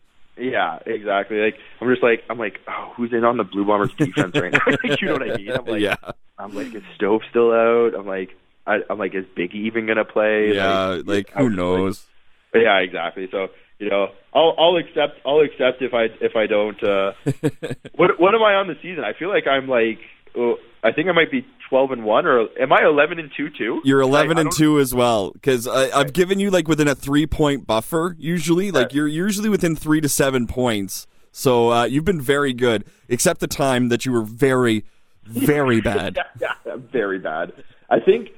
[0.42, 1.38] Yeah, exactly.
[1.38, 4.52] Like I'm just like I'm like, oh, who's in on the Blue Bombers defense right
[4.52, 4.60] now?
[4.84, 5.52] Like, you know what I mean?
[5.52, 5.96] I'm like, yeah,
[6.38, 7.92] I'm like, is Stove still out?
[7.98, 8.30] I'm like,
[8.66, 10.56] I, I'm like, is Biggie even gonna play?
[10.56, 11.02] yeah.
[11.06, 12.06] Like I'm who knows?
[12.54, 13.28] Like, yeah, exactly.
[13.32, 13.50] So
[13.80, 16.82] you know, I'll I'll accept I'll accept if I if I don't.
[16.84, 17.14] Uh,
[17.96, 19.04] what what am I on the season?
[19.04, 20.00] I feel like I'm like,
[20.38, 23.50] oh, I think I might be 12 and one, or am I 11 and two
[23.50, 23.82] too?
[23.84, 27.28] You're 11 I- and two as well because I've given you like within a three
[27.28, 28.16] point buffer.
[28.18, 31.06] Usually, like you're usually within three to seven points.
[31.32, 34.84] So uh, you've been very good, except the time that you were very,
[35.24, 36.18] very bad.
[36.42, 37.54] yeah, yeah, very bad.
[37.90, 38.30] I think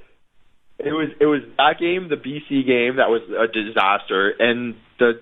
[0.80, 5.22] it was it was that game, the BC game, that was a disaster, and the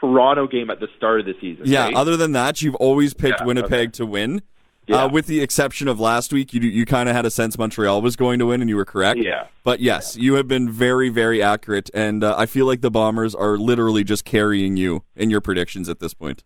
[0.00, 1.64] Toronto game at the start of the season.
[1.66, 1.84] Yeah.
[1.84, 1.94] right?
[1.94, 3.86] Other than that, you've always picked Yeah, Winnipeg okay.
[3.92, 4.42] to win.
[4.86, 5.04] Yeah.
[5.04, 8.02] Uh, with the exception of last week, you you kind of had a sense Montreal
[8.02, 9.18] was going to win, and you were correct.
[9.18, 9.46] Yeah.
[9.62, 13.34] But yes, you have been very, very accurate, and uh, I feel like the Bombers
[13.34, 16.42] are literally just carrying you in your predictions at this point.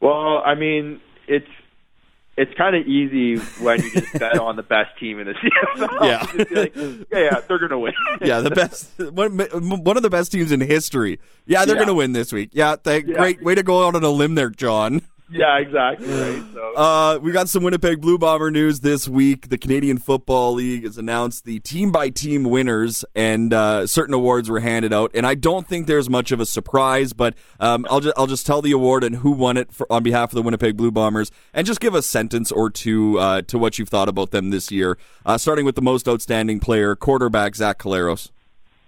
[0.00, 1.46] Well, I mean, it's
[2.36, 5.34] it's kind of easy when you just bet on the best team in the
[5.76, 5.98] CFL.
[6.02, 6.56] Yeah.
[6.60, 7.92] Like, yeah, yeah, they're gonna win.
[8.20, 11.18] Yeah, the best one, one of the best teams in history.
[11.46, 11.78] Yeah, they're Yeah.
[11.80, 12.50] going to win this week.
[12.52, 13.14] Yeah, thank, Yeah.
[13.18, 15.02] great way to go out on a limb there, John.
[15.30, 16.06] Yeah, exactly.
[16.08, 16.42] Right.
[16.54, 19.50] So Uh, we got some Winnipeg Blue Bomber news this week.
[19.50, 24.48] The Canadian Football League has announced the team by team winners, and uh, certain awards
[24.48, 25.10] were handed out.
[25.14, 28.46] And I don't think there's much of a surprise, but um, I'll just I'll just
[28.46, 31.30] tell the award and who won it for, on behalf of the Winnipeg Blue Bombers,
[31.52, 34.70] and just give a sentence or two uh, to what you've thought about them this
[34.72, 34.96] year.
[35.26, 38.30] Uh, starting with the most outstanding player, quarterback Zach Collaros.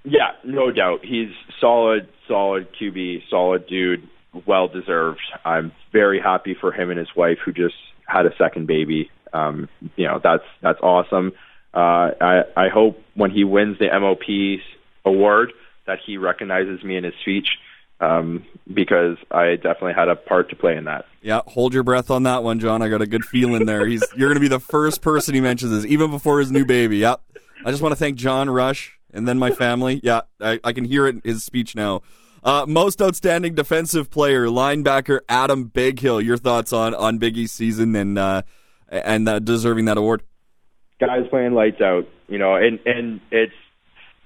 [0.05, 1.05] Yeah, no doubt.
[1.05, 1.29] He's
[1.61, 4.09] solid, solid QB, solid dude,
[4.47, 5.21] well deserved.
[5.45, 7.75] I'm very happy for him and his wife who just
[8.07, 9.11] had a second baby.
[9.33, 11.33] Um, you know, that's that's awesome.
[11.73, 14.61] Uh, I I hope when he wins the MOP
[15.05, 15.53] award
[15.87, 17.49] that he recognizes me in his speech
[18.01, 21.05] um, because I definitely had a part to play in that.
[21.23, 22.83] Yeah, hold your breath on that one, John.
[22.83, 23.87] I got a good feeling there.
[23.87, 26.65] He's you're going to be the first person he mentions this, even before his new
[26.65, 26.99] baby.
[26.99, 27.21] Yep.
[27.65, 30.01] I just want to thank John Rush and then my family.
[30.03, 32.01] Yeah, I, I can hear it in his speech now.
[32.43, 36.25] Uh, most outstanding defensive player, linebacker Adam Bighill.
[36.25, 38.43] Your thoughts on on Biggie's season and uh,
[38.89, 40.23] and uh, deserving that award?
[41.01, 43.53] Guys playing lights out, you know, and and it's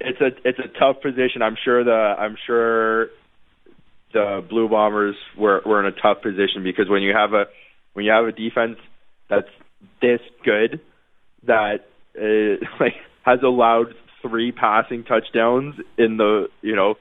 [0.01, 1.43] it's a it's a tough position.
[1.43, 3.09] I'm sure the I'm sure
[4.13, 7.47] the Blue Bombers were were in a tough position because when you have a
[7.95, 8.79] when you have a defense
[9.29, 9.49] that's
[10.01, 10.81] this good
[11.45, 11.87] that
[12.17, 16.95] uh, like has allowed three passing touchdowns in the you know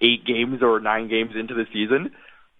[0.00, 2.12] eight games or nine games into the season,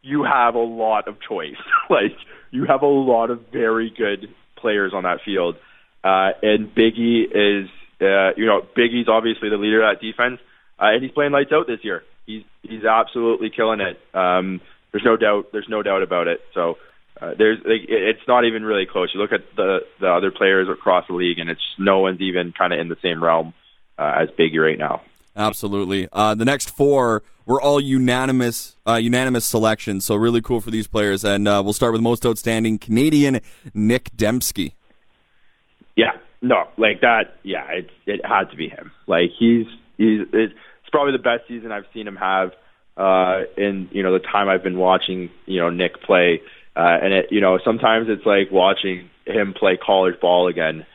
[0.02, 1.56] you have a lot of choice.
[1.90, 2.16] like
[2.50, 5.56] you have a lot of very good players on that field,
[6.04, 7.68] uh, and Biggie is
[8.00, 10.40] uh, you know Biggie's obviously the leader of that defense,
[10.78, 12.02] uh, and he's playing lights out this year.
[12.26, 13.98] He's he's absolutely killing it.
[14.14, 14.60] Um,
[14.92, 15.52] there's no doubt.
[15.52, 16.40] There's no doubt about it.
[16.54, 16.78] So
[17.20, 19.10] uh, there's like, it's not even really close.
[19.12, 22.52] You look at the the other players across the league, and it's no one's even
[22.56, 23.54] kind of in the same realm
[23.98, 25.02] uh, as Biggie right now.
[25.38, 26.08] Absolutely.
[26.12, 30.88] Uh, the next four were all unanimous uh, unanimous selections, so really cool for these
[30.88, 31.24] players.
[31.24, 33.40] And uh, we'll start with most outstanding Canadian
[33.72, 34.72] Nick Demski.
[35.96, 36.12] Yeah,
[36.42, 37.36] no, like that.
[37.44, 38.90] Yeah, it it had to be him.
[39.06, 39.66] Like he's
[39.96, 40.54] he's it's
[40.90, 42.52] probably the best season I've seen him have
[42.96, 46.42] uh, in you know the time I've been watching you know Nick play.
[46.76, 50.86] Uh, and it, you know, sometimes it's like watching him play college ball again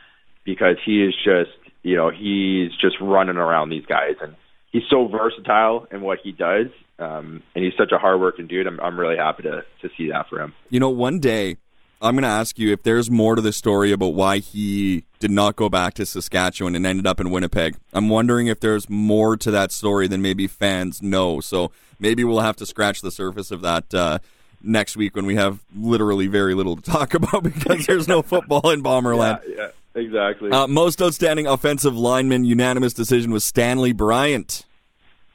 [0.46, 1.52] because he is just,
[1.84, 4.36] you know, he's just running around these guys and
[4.72, 6.68] he's so versatile in what he does.
[7.00, 8.68] Um, and he's such a hardworking dude.
[8.68, 10.54] I'm, I'm really happy to, to see that for him.
[10.70, 11.58] You know, one day
[12.02, 15.32] I'm going to ask you if there's more to the story about why he did
[15.32, 17.78] not go back to Saskatchewan and ended up in Winnipeg.
[17.94, 21.40] I'm wondering if there's more to that story than maybe fans know.
[21.40, 24.20] So maybe we'll have to scratch the surface of that uh,
[24.64, 28.70] next week when we have literally very little to talk about because there's no football
[28.70, 29.42] in Bomberland.
[29.48, 29.56] Yeah,
[29.96, 30.52] yeah exactly.
[30.52, 34.66] Uh, most outstanding offensive lineman, unanimous decision was Stanley Bryant.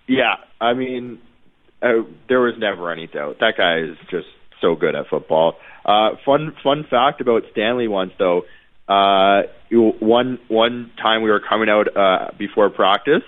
[0.07, 1.21] Yeah, I mean,
[1.83, 3.39] uh, there was never any doubt.
[3.41, 4.27] That guy is just
[4.61, 5.57] so good at football.
[5.85, 8.43] Uh, fun fun fact about Stanley once though.
[8.89, 13.23] Uh, one one time we were coming out uh, before practice,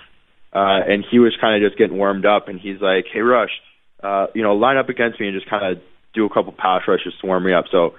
[0.53, 3.51] uh, and he was kind of just getting warmed up, and he's like, "Hey, Rush,
[4.03, 5.83] uh, you know, line up against me and just kind of
[6.13, 7.65] do a couple pass rushes to warm me up.
[7.71, 7.95] So,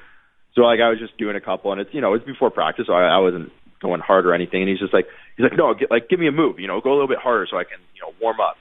[0.55, 2.87] so like I was just doing a couple, and it's you know it's before practice,
[2.87, 4.63] so I, I wasn't going hard or anything.
[4.63, 5.07] And he's just like
[5.37, 7.19] he's like no, get, like give me a move, you know, go a little bit
[7.19, 8.57] harder so I can you know warm up.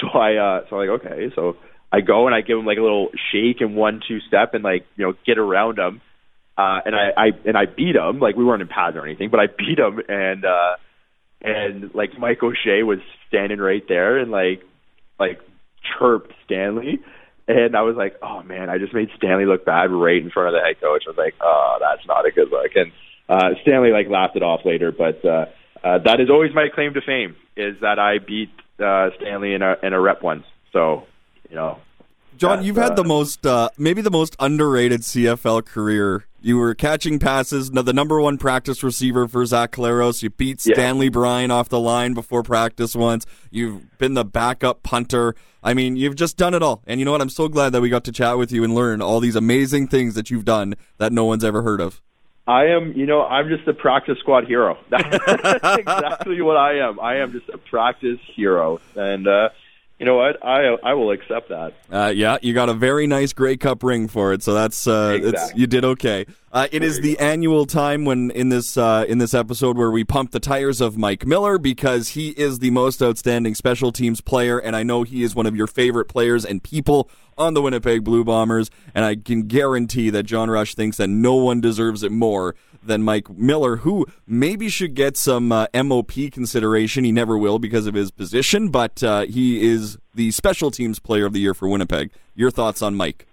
[0.00, 1.56] So I uh, so I'm like okay, so
[1.92, 4.64] I go and I give him like a little shake and one two step and
[4.64, 6.00] like you know get around him.
[6.56, 8.18] Uh, and I, I and I beat him.
[8.18, 10.76] Like we weren't in pads or anything, but I beat him, and uh,
[11.42, 12.98] and like Mike O'Shea was
[13.28, 14.62] standing right there, and like
[15.18, 15.40] like
[15.98, 17.00] chirped Stanley,
[17.56, 20.54] and I was like, oh man, I just made Stanley look bad right in front
[20.54, 21.04] of the head coach.
[21.06, 22.72] I was like, oh, that's not a good look.
[22.74, 22.92] And
[23.28, 25.46] uh, Stanley like laughed it off later, but uh,
[25.82, 29.62] uh, that is always my claim to fame is that I beat uh, Stanley in
[29.62, 30.44] a in a rep once.
[30.72, 31.04] So
[31.48, 31.78] you know,
[32.36, 36.24] John, you've had the most, uh, maybe the most underrated CFL career.
[36.42, 40.22] You were catching passes, the number one practice receiver for Zach Collaros.
[40.22, 40.72] You beat Yeah.
[40.74, 43.26] Stanley Bryant off the line before practice once.
[43.50, 45.34] You've been the backup punter.
[45.62, 46.82] I mean, you've just done it all.
[46.86, 47.20] And you know what?
[47.20, 49.88] I'm so glad that we got to chat with you and learn all these amazing
[49.88, 52.00] things that you've done that no one's ever heard of.
[52.46, 54.78] I am, you know, I'm just a practice squad hero.
[54.88, 55.06] That's
[55.78, 56.98] exactly what I am.
[56.98, 59.50] I am just a practice hero, and uh,
[60.00, 60.42] you know what?
[60.42, 61.74] I I will accept that.
[61.92, 65.18] Uh, yeah, you got a very nice Grey Cup ring for it, so that's uh,
[65.20, 65.60] it's, Exactly.
[65.60, 66.24] you did okay.
[66.50, 70.02] Uh, it is the annual time when in this uh, in this episode where we
[70.02, 74.58] pump the tires of Mike Miller because he is the most outstanding special teams player,
[74.58, 78.02] and I know he is one of your favorite players and people on the Winnipeg
[78.02, 82.10] Blue Bombers, and I can guarantee that John Rush thinks that no one deserves it
[82.10, 87.04] more than Mike Miller, who maybe should get some uh, MOP consideration.
[87.04, 91.26] He never will because of his position, but uh, he is the special teams player
[91.26, 92.10] of the year for Winnipeg.
[92.34, 93.26] Your thoughts on Mike?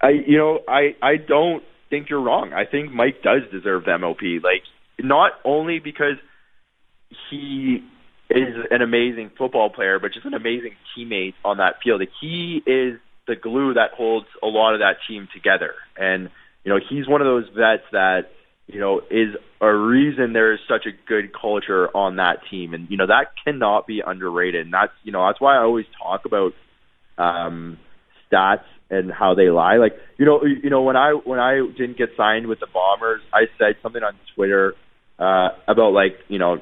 [0.00, 2.52] I you know I I don't think you're wrong.
[2.52, 4.20] I think Mike does deserve the MOP.
[4.42, 4.62] Like
[4.98, 6.16] not only because
[7.30, 7.82] he
[8.30, 12.02] is an amazing football player, but just an amazing teammate on that field.
[12.20, 15.74] He is the glue that holds a lot of that team together.
[15.96, 16.30] And
[16.64, 18.30] you know he's one of those vets that
[18.66, 22.74] you know is a reason there is such a good culture on that team.
[22.74, 24.62] And you know that cannot be underrated.
[24.64, 26.52] And that's you know that's why I always talk about
[27.18, 27.78] um,
[28.30, 29.76] stats and how they lie.
[29.76, 33.22] Like you know, you know when I when I didn't get signed with the Bombers,
[33.32, 34.74] I said something on Twitter
[35.18, 36.58] uh, about like you know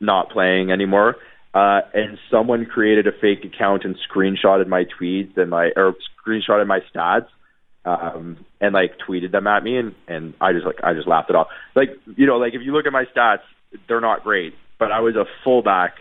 [0.00, 1.16] not playing anymore.
[1.52, 6.66] Uh, and someone created a fake account and screenshotted my tweets and my or screenshotted
[6.66, 7.26] my stats
[7.84, 11.30] um, and like tweeted them at me and and I just like I just laughed
[11.30, 11.48] it off.
[11.74, 13.40] Like you know like if you look at my stats,
[13.88, 15.94] they're not great, but I was a fullback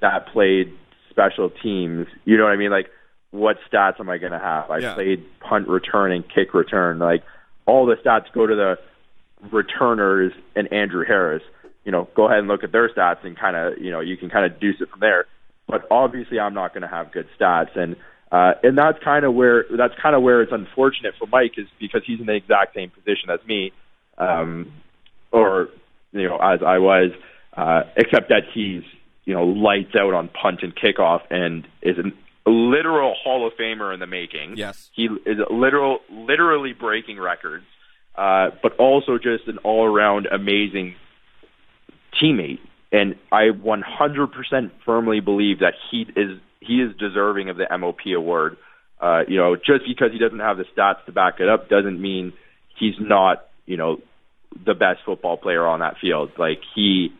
[0.00, 0.72] that played
[1.10, 2.06] special teams.
[2.24, 2.70] You know what I mean?
[2.70, 2.90] Like,
[3.30, 4.70] what stats am I going to have?
[4.70, 4.94] I Yeah.
[4.94, 6.98] played punt return and kick return.
[6.98, 7.22] Like,
[7.64, 8.78] all the stats go to the
[9.50, 11.42] returners and Andrew Harris.
[11.84, 14.16] You know, go ahead and look at their stats and kind of, you know, you
[14.16, 15.24] can kind of deuce it from there.
[15.68, 17.96] But obviously, I'm not going to have good stats, and
[18.30, 21.66] uh, and that's kind of where that's kind of where it's unfortunate for Mike is
[21.78, 23.72] because he's in the exact same position as me,
[24.18, 24.72] um,
[25.30, 25.68] or
[26.12, 27.12] you know, as I was,
[27.56, 28.82] uh, except that he's
[29.24, 33.92] you know lights out on punt and kickoff and is a literal Hall of Famer
[33.92, 34.56] in the making.
[34.56, 34.90] Yes.
[34.94, 37.64] he is literal, literally breaking records,
[38.14, 40.94] uh, but also just an all-around amazing
[42.20, 42.60] teammate.
[42.92, 48.56] And I 100% firmly believe that he is he is deserving of the MOP award.
[49.00, 52.00] Uh, you know, just because he doesn't have the stats to back it up doesn't
[52.00, 52.32] mean
[52.78, 54.00] he's not, you know,
[54.64, 56.32] the best football player on that field.
[56.38, 57.12] Like he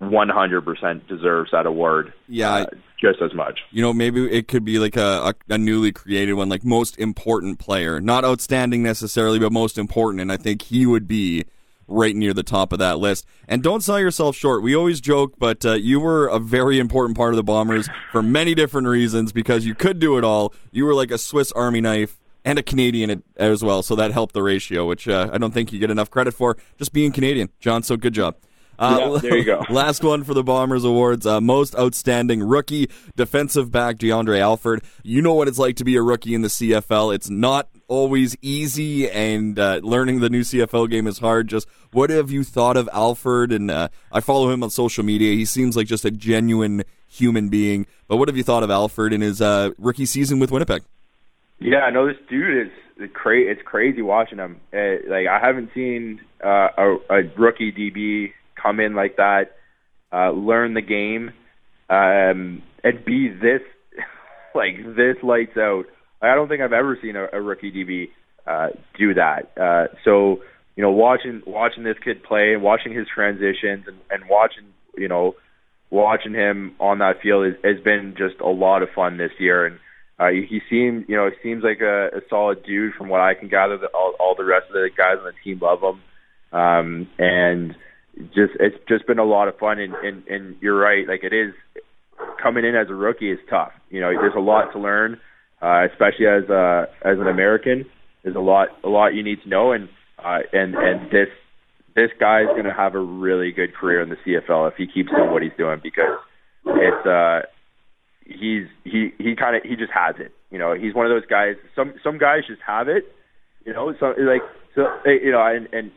[0.00, 2.12] 100% deserves that award.
[2.26, 2.66] Yeah, uh,
[3.00, 3.60] just as much.
[3.70, 6.98] You know, maybe it could be like a, a, a newly created one, like most
[6.98, 8.00] important player.
[8.00, 10.22] Not outstanding necessarily, but most important.
[10.22, 11.44] And I think he would be
[11.90, 13.26] right near the top of that list.
[13.48, 14.62] And don't sell yourself short.
[14.62, 18.22] We always joke, but uh, you were a very important part of the Bombers for
[18.22, 20.54] many different reasons because you could do it all.
[20.70, 23.82] You were like a Swiss Army knife and a Canadian as well.
[23.82, 26.56] So that helped the ratio, which uh, I don't think you get enough credit for
[26.78, 27.50] just being Canadian.
[27.60, 28.36] John, so good job.
[28.78, 29.62] Uh, Yeah, there you go.
[29.70, 31.26] Last one for the Bombers Awards.
[31.26, 34.82] Uh, most outstanding rookie, defensive back DeAndre Alford.
[35.02, 37.14] You know what it's like to be a rookie in the CFL.
[37.14, 41.48] It's not always easy, and uh, learning the new CFL game is hard.
[41.48, 43.52] Just what have you thought of Alford?
[43.52, 45.34] And uh, I follow him on social media.
[45.34, 47.86] He seems like just a genuine human being.
[48.08, 50.82] But what have you thought of Alford in his uh, rookie season with Winnipeg?
[51.58, 54.60] Yeah, no, this dude is it's cra- It's crazy watching him.
[54.72, 59.56] Uh, like I haven't seen uh, a, a rookie DB come in like that,
[60.12, 61.32] uh, learn the game,
[61.88, 63.62] um, and be this
[64.54, 65.86] like this lights out.
[66.22, 68.08] I don't think I've ever seen a, a rookie DB
[68.46, 69.52] uh, do that.
[69.56, 70.42] Uh, so
[70.76, 74.64] you know, watching watching this kid play and watching his transitions and, and watching
[74.96, 75.34] you know
[75.90, 79.66] watching him on that field is, has been just a lot of fun this year.
[79.66, 79.78] And
[80.18, 83.48] uh, he seemed, you know, seems like a, a solid dude from what I can
[83.48, 83.76] gather.
[83.78, 87.74] That all, all the rest of the guys on the team love him, um, and
[88.34, 89.78] just it's just been a lot of fun.
[89.78, 91.54] And, and and you're right, like it is
[92.42, 93.72] coming in as a rookie is tough.
[93.88, 95.18] You know, there's a lot to learn,
[95.62, 97.86] uh, especially as a as an American.
[98.22, 99.88] There's a lot a lot you need to know, and
[100.18, 101.28] uh, and and this
[101.94, 105.10] this guy's going to have a really good career in the CFL if he keeps
[105.10, 106.18] doing what he's doing because
[106.64, 107.40] it's uh
[108.24, 110.32] he's he he kind of he just has it.
[110.50, 111.56] You know, he's one of those guys.
[111.74, 113.04] Some some guys just have it.
[113.64, 114.42] You know, so like
[114.74, 115.90] so eh, you know, and and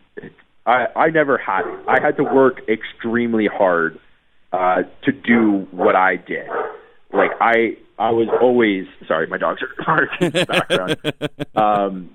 [0.65, 1.79] I I never had it.
[1.87, 3.99] I had to work extremely hard
[4.51, 6.47] uh to do what I did.
[7.11, 11.55] Like I I was always sorry, my dogs are barking in the background.
[11.55, 12.09] um,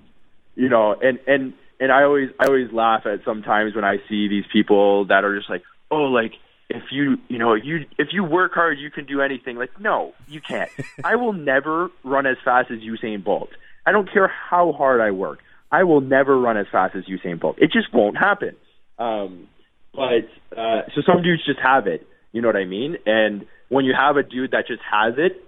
[0.55, 4.29] you know, and and and I always I always laugh at sometimes when I see
[4.29, 6.33] these people that are just like, oh, like
[6.69, 9.57] if you you know you if you work hard you can do anything.
[9.57, 10.71] Like no, you can't.
[11.05, 13.51] I will never run as fast as Usain Bolt.
[13.87, 15.41] I don't care how hard I work.
[15.71, 17.57] I will never run as fast as Usain Bolt.
[17.59, 18.57] It just won't happen.
[18.99, 19.49] Um,
[19.95, 22.07] but uh, so some dudes just have it.
[22.33, 22.97] You know what I mean?
[23.07, 25.45] And when you have a dude that just has it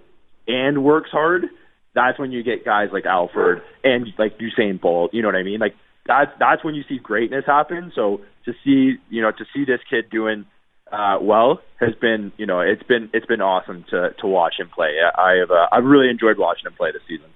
[0.47, 1.45] and works hard,
[1.93, 5.13] that's when you get guys like Alford and like Usain Bolt.
[5.13, 5.59] You know what I mean?
[5.59, 5.75] Like
[6.05, 7.91] that's that's when you see greatness happen.
[7.95, 10.45] So to see you know to see this kid doing
[10.91, 14.69] uh, well has been you know it's been it's been awesome to to watch him
[14.73, 14.97] play.
[15.01, 17.29] I have uh, I've really enjoyed watching him play this season.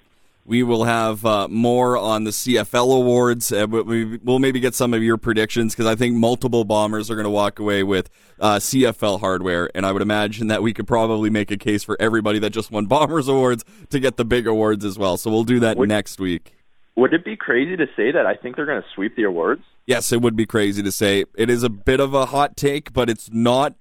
[0.46, 3.50] We will have uh, more on the CFL awards.
[3.50, 7.16] Uh, we- we'll maybe get some of your predictions because I think multiple bombers are
[7.16, 10.86] going to walk away with uh, CFL hardware, and I would imagine that we could
[10.86, 14.46] probably make a case for everybody that just won bombers awards to get the big
[14.46, 15.16] awards as well.
[15.16, 16.52] So we'll do that Would- next week.
[16.94, 19.62] Would it be crazy to say that I think they're going to sweep the awards?
[19.84, 22.92] Yes, it would be crazy to say it is a bit of a hot take,
[22.94, 23.74] but it's not.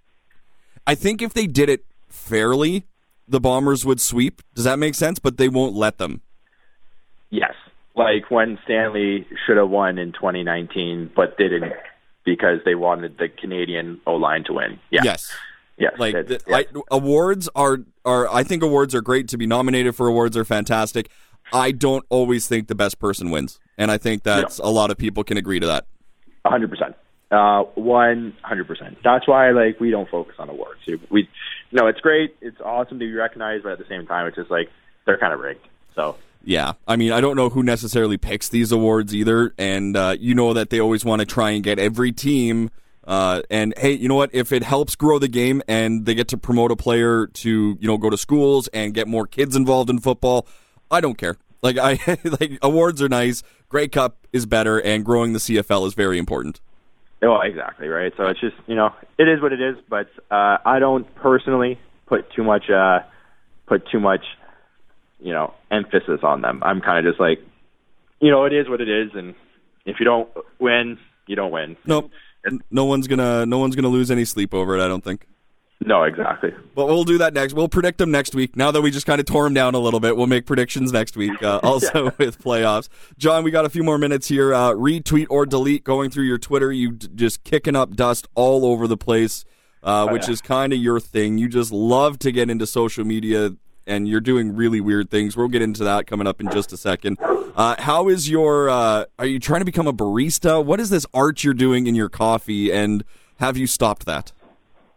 [0.85, 2.85] I think if they did it fairly,
[3.27, 4.41] the bombers would sweep.
[4.53, 5.19] Does that make sense?
[5.19, 6.23] But they won't let them.
[7.29, 7.53] Yes.
[7.95, 11.73] Like when Stanley should have won in 2019, but didn't
[12.25, 14.79] because they wanted the Canadian O line to win.
[14.89, 15.01] Yeah.
[15.03, 15.33] Yes.
[15.77, 15.93] Yes.
[15.97, 16.57] like the, yeah.
[16.57, 20.45] I, awards are are I think awards are great to be nominated for awards are
[20.45, 21.09] fantastic.
[21.53, 24.97] I don't always think the best person wins, and I think that's a lot of
[24.97, 25.85] people can agree to that.
[26.45, 26.95] Hundred percent.
[27.31, 28.97] Uh, one hundred percent.
[29.03, 30.79] That's why, like, we don't focus on awards.
[31.09, 31.29] We,
[31.71, 32.35] no, it's great.
[32.41, 34.69] It's awesome to be recognized, but at the same time, it's just like
[35.05, 35.67] they're kind of rigged.
[35.95, 36.17] So
[36.47, 40.35] Yeah, I mean, I don't know who necessarily picks these awards either, and uh, you
[40.35, 42.69] know that they always want to try and get every team
[43.05, 44.31] Uh, and hey, you know what?
[44.33, 47.87] If it helps grow the game and they get to promote a player to, you
[47.87, 50.47] know, go to schools and get more kids involved in football,
[50.89, 51.37] I don't care.
[51.61, 53.43] Like I like awards are nice.
[53.69, 56.61] Grey Cup is better, and growing the CFL is very important.
[57.21, 58.11] Oh, exactly right.
[58.17, 59.77] So it's just you know it is what it is.
[59.87, 62.99] But uh, I don't personally put too much uh,
[63.67, 64.25] put too much
[65.19, 66.61] you know emphasis on them.
[66.63, 67.39] I'm kind of just like
[68.19, 69.35] you know it is what it is, and
[69.85, 70.97] if you don't win,
[71.27, 71.77] you don't win.
[71.85, 72.11] Nope.
[72.43, 74.83] And no one's gonna no one's gonna lose any sleep over it.
[74.83, 75.27] I don't think.
[75.81, 76.51] No, exactly.
[76.73, 77.53] But we'll do that next.
[77.53, 78.55] We'll predict them next week.
[78.55, 80.91] Now that we just kind of tore them down a little bit, we'll make predictions
[80.91, 81.43] next week.
[81.43, 82.87] Uh, also with playoffs.
[83.17, 84.53] John, we got a few more minutes here.
[84.53, 86.71] Uh, retweet or delete going through your Twitter.
[86.71, 89.43] You d- just kicking up dust all over the place,
[89.83, 91.37] uh, which is kind of your thing.
[91.37, 93.51] You just love to get into social media,
[93.87, 95.37] and you're doing really weird things.
[95.37, 97.17] We'll get into that coming up in just a second.
[97.21, 98.69] Uh, how is your?
[98.69, 100.63] Uh, are you trying to become a barista?
[100.63, 103.03] What is this art you're doing in your coffee, and
[103.39, 104.31] have you stopped that?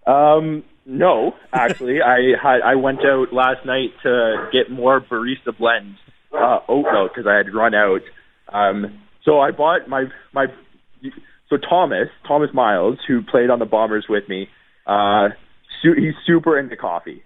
[0.06, 5.96] Um, no, actually, I had I went out last night to get more barista blend
[6.32, 8.02] uh, oat milk because I had run out.
[8.48, 10.46] Um, so I bought my my.
[11.50, 14.48] So Thomas Thomas Miles, who played on the Bombers with me,
[14.86, 15.28] uh,
[15.82, 17.22] su- he's super into coffee,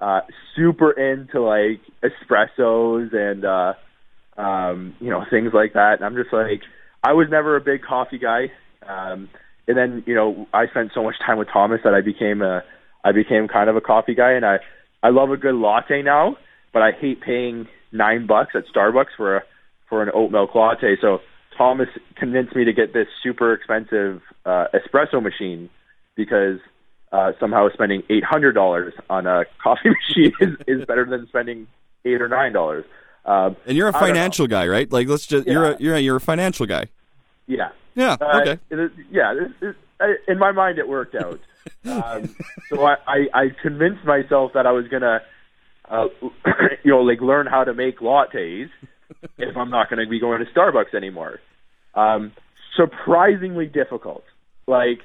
[0.00, 0.20] uh,
[0.56, 5.94] super into like espressos and uh, um, you know things like that.
[5.96, 6.62] And I'm just like,
[7.02, 8.52] I was never a big coffee guy.
[8.86, 9.28] Um,
[9.66, 12.62] and then you know I spent so much time with Thomas that I became a
[13.04, 14.58] I became kind of a coffee guy, and I
[15.02, 16.36] I love a good latte now,
[16.72, 19.42] but I hate paying nine bucks at Starbucks for a
[19.88, 20.96] for an oat milk latte.
[21.00, 21.18] So
[21.56, 25.70] Thomas convinced me to get this super expensive uh, espresso machine
[26.16, 26.58] because
[27.14, 31.68] uh, somehow spending eight hundred dollars on a coffee machine is, is better than spending
[32.04, 32.84] eight or nine dollars.
[33.24, 34.90] Um, And you're a financial guy, right?
[34.90, 36.86] Like, let's just you're a, you're a, you're a financial guy.
[37.46, 37.70] Yeah.
[37.94, 38.16] Yeah.
[38.20, 38.58] Uh, okay.
[38.68, 39.32] it yeah.
[39.62, 41.40] It, it, in my mind, it worked out.
[41.86, 42.34] um,
[42.68, 45.22] so I, I, I convinced myself that I was gonna,
[45.88, 46.08] uh,
[46.82, 48.70] you know, like learn how to make lattes
[49.38, 51.40] if I'm not going to be going to Starbucks anymore.
[51.94, 52.32] Um,
[52.76, 54.24] surprisingly difficult.
[54.66, 55.00] Like,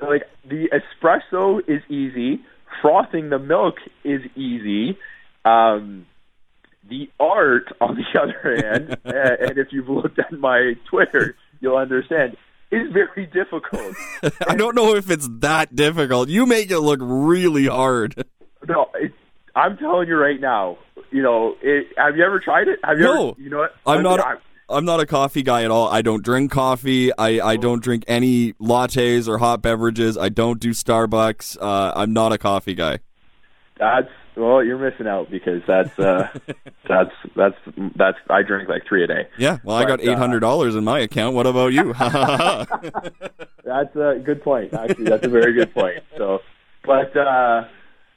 [0.00, 2.40] like the espresso is easy.
[2.82, 4.96] Frothing the milk is easy.
[5.44, 6.06] Um,
[6.88, 12.36] the art, on the other hand, and if you've looked at my Twitter, you'll understand,
[12.70, 13.94] is very difficult.
[14.48, 16.28] I don't know if it's that difficult.
[16.28, 18.24] You make it look really hard.
[18.66, 19.12] No, it,
[19.54, 20.78] I'm telling you right now.
[21.10, 22.78] You know, it, have you ever tried it?
[22.84, 23.30] Have you No.
[23.30, 23.40] ever?
[23.42, 23.74] You know what?
[23.86, 24.20] I'm not.
[24.20, 24.38] I'm-
[24.70, 25.88] I'm not a coffee guy at all.
[25.88, 27.12] I don't drink coffee.
[27.16, 30.16] I, I don't drink any lattes or hot beverages.
[30.16, 31.58] I don't do Starbucks.
[31.60, 33.00] Uh, I'm not a coffee guy.
[33.78, 36.28] That's well, you're missing out because that's uh,
[36.88, 37.56] that's that's
[37.96, 39.28] that's I drink like three a day.
[39.38, 39.58] Yeah.
[39.64, 41.34] Well, I got uh, eight hundred dollars in my account.
[41.34, 41.92] What about you?
[43.70, 44.74] That's a good point.
[44.74, 46.02] Actually, that's a very good point.
[46.16, 46.40] So,
[46.84, 47.64] but uh,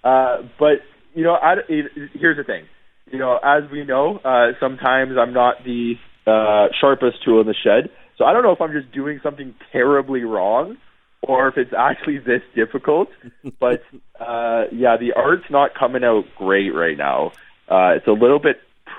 [0.03, 0.79] uh, but
[1.13, 2.65] you know, I, it, here's the thing.
[3.11, 5.93] You know, as we know, uh, sometimes I'm not the
[6.27, 7.89] uh, sharpest tool in the shed.
[8.17, 10.77] So I don't know if I'm just doing something terribly wrong
[11.21, 13.09] or if it's actually this difficult.
[13.59, 13.83] But
[14.19, 17.31] uh, yeah, the art's not coming out great right now.
[17.69, 18.57] Uh, it's a little bit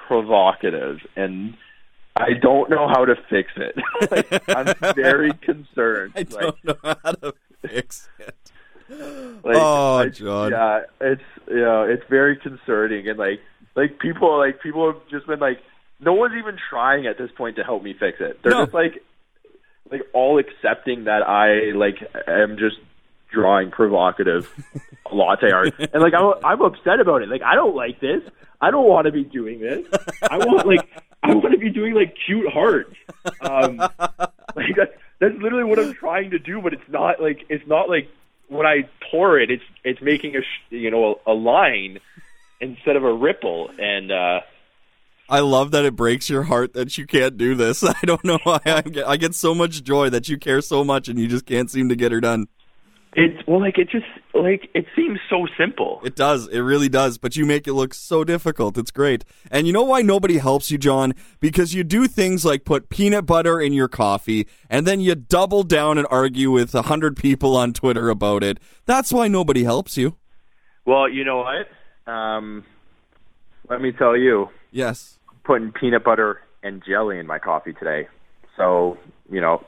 [0.09, 1.55] provocative, and
[2.17, 3.75] I don't know how to fix it.
[4.11, 6.13] like, I'm very concerned.
[6.17, 8.35] I Like, don't know how to fix it.
[9.45, 10.53] like, Oh, I- John.
[10.53, 13.41] Yeah, it's you know, it's very concerning, and like
[13.75, 15.59] like people like people have just been like,
[16.01, 18.41] no one's even trying at this point to help me fix it.
[18.43, 18.65] They're No.
[18.65, 19.03] just like
[19.91, 22.77] like all accepting that I like am just
[23.31, 24.49] drawing provocative
[25.13, 27.29] latte art, and like I'm I'm upset about it.
[27.29, 28.23] Like I don't like this.
[28.61, 29.87] I don't want to be doing this.
[30.31, 30.89] I want like
[31.23, 32.95] I want to be doing like cute hearts.
[33.41, 33.77] Um,
[34.57, 37.89] like that's that's literally what I'm trying to do, but it's not like it's not
[37.89, 38.09] like
[38.49, 41.99] when I pour it, it's it's making a sh- you know a, a line
[42.61, 44.41] instead of a ripple, and uh,
[45.29, 47.83] I love that it breaks your heart that you can't do this.
[47.85, 50.85] I don't know why I get, I get so much joy that you care so
[50.85, 52.47] much and you just can't seem to get her done.
[53.17, 56.01] it's well like it just like it seems so simple.
[56.05, 56.49] It does.
[56.49, 57.17] It really does.
[57.17, 58.77] But you make it look so difficult.
[58.77, 59.25] It's great.
[59.51, 61.15] And you know why nobody helps you, John?
[61.41, 65.63] Because you do things like put peanut butter in your coffee and then you double
[65.63, 68.59] down and argue with a hundred people on Twitter about it.
[68.85, 70.17] That's why nobody helps you.
[70.85, 72.13] Well, you know what?
[72.13, 72.65] Um,
[73.71, 75.14] let me tell you, Yes.
[75.45, 78.09] Putting peanut butter and jelly in my coffee today.
[78.57, 78.99] So
[79.31, 79.63] you know,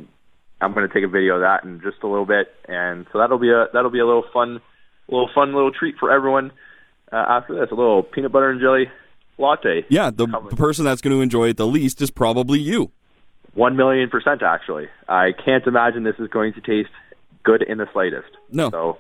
[0.61, 3.18] I'm going to take a video of that in just a little bit, and so
[3.18, 4.61] that'll be a that'll be a little fun,
[5.09, 6.53] little fun little treat for everyone.
[7.12, 8.91] Uh, after this, a little peanut butter and jelly
[9.39, 9.85] latte.
[9.89, 10.11] Yeah.
[10.11, 12.91] The, the person that's going to enjoy it the least is probably you.
[13.55, 14.89] One million percent, actually.
[15.09, 16.91] I can't imagine this is going to taste
[17.43, 18.29] good in the slightest.
[18.51, 18.70] No.
[18.70, 18.99] So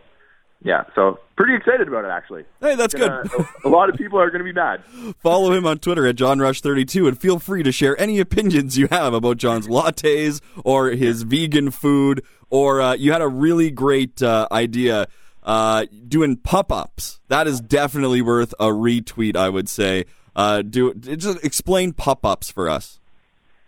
[0.64, 2.44] yeah, so pretty excited about it actually.
[2.60, 3.46] Hey, that's Gonna- good.
[3.64, 4.82] a lot of people are going to be mad.
[5.18, 9.14] Follow him on Twitter at JohnRush32 and feel free to share any opinions you have
[9.14, 12.22] about John's lattes or his vegan food.
[12.50, 15.08] Or uh, you had a really great uh, idea
[15.42, 17.20] uh, doing pop ups.
[17.28, 20.04] That is definitely worth a retweet, I would say.
[20.34, 23.00] Uh, do just explain pop ups for us.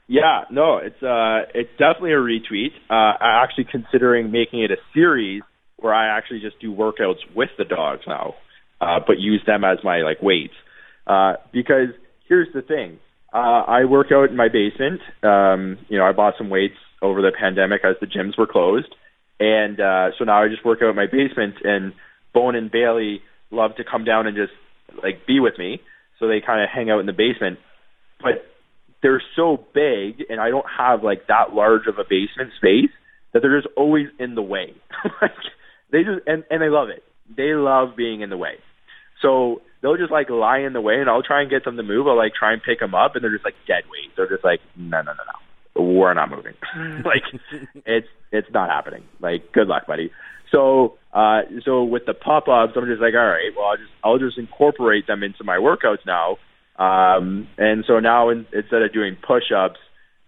[0.06, 2.70] Yeah, no, it's uh, it's definitely a retweet.
[2.88, 5.42] Uh, I'm actually considering making it a series
[5.78, 8.34] where I actually just do workouts with the dogs now,
[8.80, 10.54] uh, but use them as my like weights.
[11.06, 11.88] Uh, because
[12.28, 12.98] here's the thing,
[13.32, 15.00] uh, I work out in my basement.
[15.22, 18.94] Um, you know, I bought some weights over the pandemic as the gyms were closed,
[19.38, 21.56] and uh, so now I just work out in my basement.
[21.64, 21.92] And
[22.34, 23.20] Bone and Bailey
[23.50, 24.52] love to come down and just
[25.02, 25.80] like be with me,
[26.18, 27.58] so they kind of hang out in the basement.
[28.20, 28.44] But
[29.02, 32.90] they're so big and I don't have like that large of a basement space
[33.32, 34.74] that they're just always in the way.
[35.22, 35.30] like
[35.90, 37.02] they just and, and they love it.
[37.34, 38.54] They love being in the way.
[39.22, 41.82] So they'll just like lie in the way and I'll try and get them to
[41.82, 42.06] move.
[42.06, 44.12] I'll like try and pick them up and they're just like dead weight.
[44.16, 45.82] They're just like, no, no, no, no.
[45.82, 46.54] We're not moving.
[47.04, 47.22] like
[47.86, 49.04] it's it's not happening.
[49.20, 50.10] Like good luck, buddy.
[50.50, 53.90] So uh so with the pop ups I'm just like, all right, well I'll just
[54.04, 56.38] I'll just incorporate them into my workouts now.
[56.78, 59.80] Um, and so now in, instead of doing push-ups,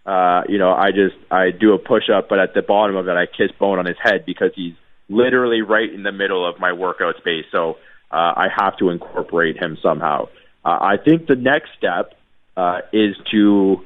[0.05, 3.11] uh, you know, I just I do a push-up, but at the bottom of it,
[3.11, 4.73] I kiss Bone on his head because he's
[5.11, 7.45] literally right in the middle of my workout space.
[7.51, 7.77] So
[8.11, 10.29] uh, I have to incorporate him somehow.
[10.63, 12.13] Uh, I think the next step
[12.57, 13.81] uh, is to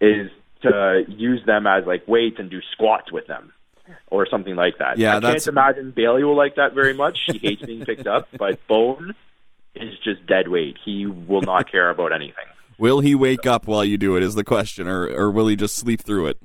[0.00, 0.30] is
[0.62, 3.52] to use them as like weights and do squats with them
[4.10, 4.98] or something like that.
[4.98, 7.18] Yeah, I that's- can't imagine Bailey will like that very much.
[7.26, 9.14] He hates being picked up, but Bone
[9.74, 10.76] is just dead weight.
[10.84, 12.44] He will not care about anything.
[12.78, 14.22] Will he wake up while you do it?
[14.22, 16.38] Is the question, or or will he just sleep through it?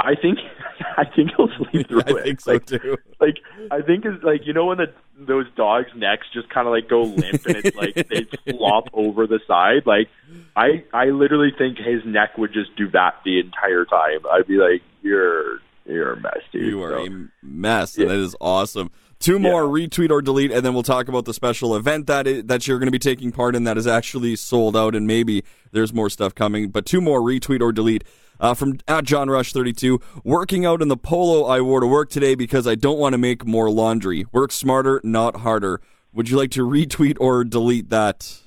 [0.00, 0.38] I think
[0.96, 2.22] I think he'll sleep through I it.
[2.24, 2.96] think so like, too.
[3.20, 3.36] like
[3.70, 6.88] I think is like you know when the those dogs' necks just kind of like
[6.88, 9.86] go limp and it's like they flop over the side.
[9.86, 10.08] Like
[10.56, 14.20] I I literally think his neck would just do that the entire time.
[14.32, 16.66] I'd be like, you're you're a mess, dude.
[16.66, 17.96] You are So- a mess.
[17.98, 18.90] and That is awesome.
[19.20, 22.40] Two more retweet or delete, and then we'll talk about the special event that i-
[22.40, 25.44] that you're going to be taking part in that is actually sold out, and maybe
[25.72, 26.70] there's more stuff coming.
[26.70, 28.02] But two more retweet or delete
[28.40, 30.00] uh, from at John Rush 32.
[30.24, 33.18] Working out in the polo I wore to work today because I don't want to
[33.18, 34.24] make more laundry.
[34.32, 35.82] Work smarter, not harder.
[36.14, 38.40] Would you like to retweet or delete that?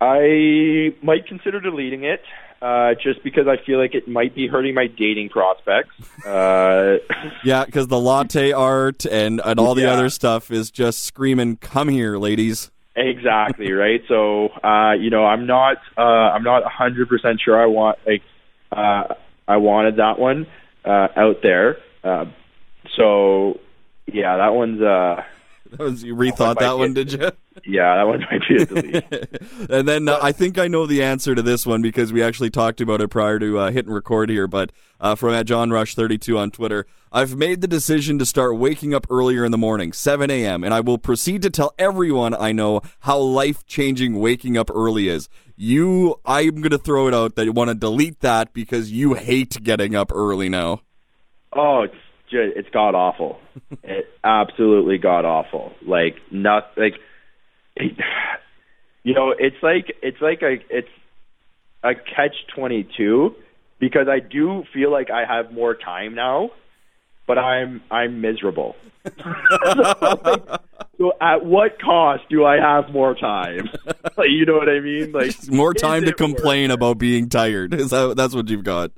[0.00, 2.20] I might consider deleting it,
[2.62, 5.94] uh, just because I feel like it might be hurting my dating prospects.
[6.24, 6.96] Uh,
[7.44, 9.92] Yeah, because the latte art and, and all the Yeah.
[9.92, 14.02] other stuff is just screaming, "Come here, ladies!" exactly right.
[14.08, 17.60] So, uh, you know, I'm not, uh, I'm not 100 percent sure.
[17.60, 18.22] I want like,
[18.72, 19.14] uh,
[19.46, 20.46] I wanted that one
[20.84, 21.76] uh, out there.
[22.02, 22.24] Uh,
[22.96, 23.60] so,
[24.06, 25.22] yeah, that one's, uh,
[25.76, 27.18] That was, you rethought that one, did you?
[27.64, 29.70] yeah, that one might be a delete.
[29.70, 32.50] and then uh, I think I know the answer to this one because we actually
[32.50, 34.46] talked about it prior to uh, hitting record here.
[34.46, 38.26] But uh, from at John Rush thirty two on Twitter, I've made the decision to
[38.26, 41.74] start waking up earlier in the morning, seven a.m., and I will proceed to tell
[41.78, 45.28] everyone I know how life changing waking up early is.
[45.56, 49.14] You, I'm going to throw it out that you want to delete that because you
[49.14, 50.82] hate getting up early now.
[51.54, 51.94] Oh, it's
[52.30, 53.38] just, it's god awful.
[53.82, 55.72] it absolutely god awful.
[55.86, 56.94] Like not like
[57.76, 57.92] it,
[59.02, 60.88] you know, it's like it's like a it's
[61.82, 63.34] a catch 22
[63.78, 66.50] because I do feel like I have more time now,
[67.26, 68.74] but I'm I'm miserable.
[69.04, 70.60] so, like,
[70.98, 73.68] so at what cost do I have more time?
[74.16, 75.12] like you know what I mean?
[75.12, 77.74] Like More time to worth complain about being tired.
[77.74, 78.90] Is that that's what you've got?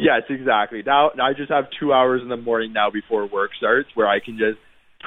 [0.00, 0.82] Yes, exactly.
[0.84, 4.20] Now, I just have two hours in the morning now before work starts where I
[4.20, 4.58] can just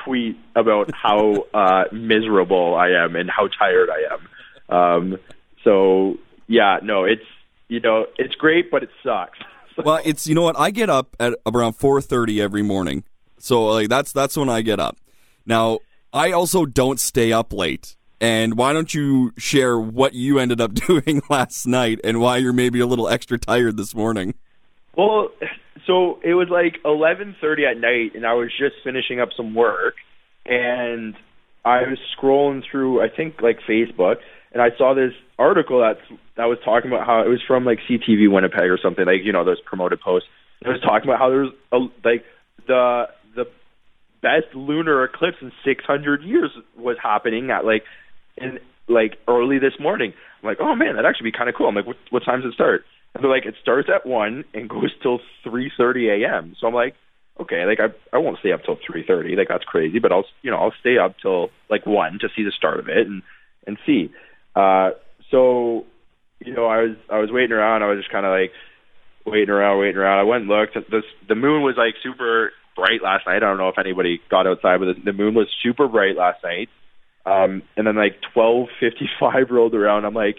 [0.06, 4.76] tweet about how uh, miserable I am and how tired I am.
[4.76, 5.18] Um,
[5.64, 6.18] so
[6.48, 7.26] yeah, no, it's
[7.68, 9.38] you know it's great, but it sucks.
[9.82, 13.06] Well, it's you know what I get up at around four thirty every morning,
[13.38, 14.98] so like that's that's when I get up.
[15.46, 15.80] Now
[16.12, 17.96] I also don't stay up late.
[18.22, 22.52] And why don't you share what you ended up doing last night and why you're
[22.52, 24.34] maybe a little extra tired this morning?
[24.96, 25.30] Well,
[25.88, 29.96] so it was like 11:30 at night, and I was just finishing up some work,
[30.46, 31.16] and
[31.64, 34.18] I was scrolling through, I think, like Facebook,
[34.52, 35.98] and I saw this article that
[36.38, 39.32] that was talking about how it was from like CTV Winnipeg or something, like you
[39.32, 40.28] know those promoted posts.
[40.62, 42.26] It was talking about how there's a, like
[42.68, 43.46] the the
[44.22, 47.84] best lunar eclipse in 600 years was happening at like
[48.38, 50.14] in like early this morning.
[50.42, 51.68] I'm like, oh man, that'd actually be kind of cool.
[51.68, 52.84] I'm like, what, what time does it start?
[53.14, 56.56] And they're like, it starts at one and goes till 3:30 a.m.
[56.60, 56.96] So I'm like,
[57.40, 60.26] okay, like I I won't stay up till three thirty, like that's crazy, but I'll
[60.42, 63.24] you know I'll stay up till like one to see the start of it and
[63.66, 64.12] and see.
[64.56, 64.92] Uh,
[65.32, 65.86] so
[66.40, 67.84] you know I was I was waiting around.
[67.84, 68.52] I was just kind of like
[69.26, 70.20] waiting around, waiting around.
[70.20, 70.74] I went and looked.
[70.74, 73.38] The the moon was like super bright last night.
[73.38, 76.44] I don't know if anybody got outside, but the, the moon was super bright last
[76.44, 76.70] night.
[77.26, 80.06] Um, and then like twelve fifty five rolled around.
[80.06, 80.38] I'm like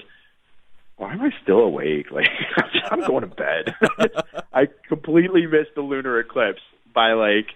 [1.00, 2.06] why am I still awake?
[2.12, 2.26] Like
[2.90, 3.74] I'm going to bed.
[4.52, 6.60] I completely missed the lunar eclipse
[6.94, 7.46] by like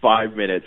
[0.00, 0.66] five minutes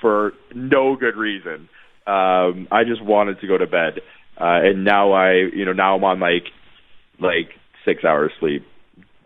[0.00, 1.68] for no good reason.
[2.06, 4.00] Um, I just wanted to go to bed,
[4.38, 6.44] uh, and now I, you know, now I'm on like
[7.18, 7.48] like
[7.86, 8.66] six hours sleep.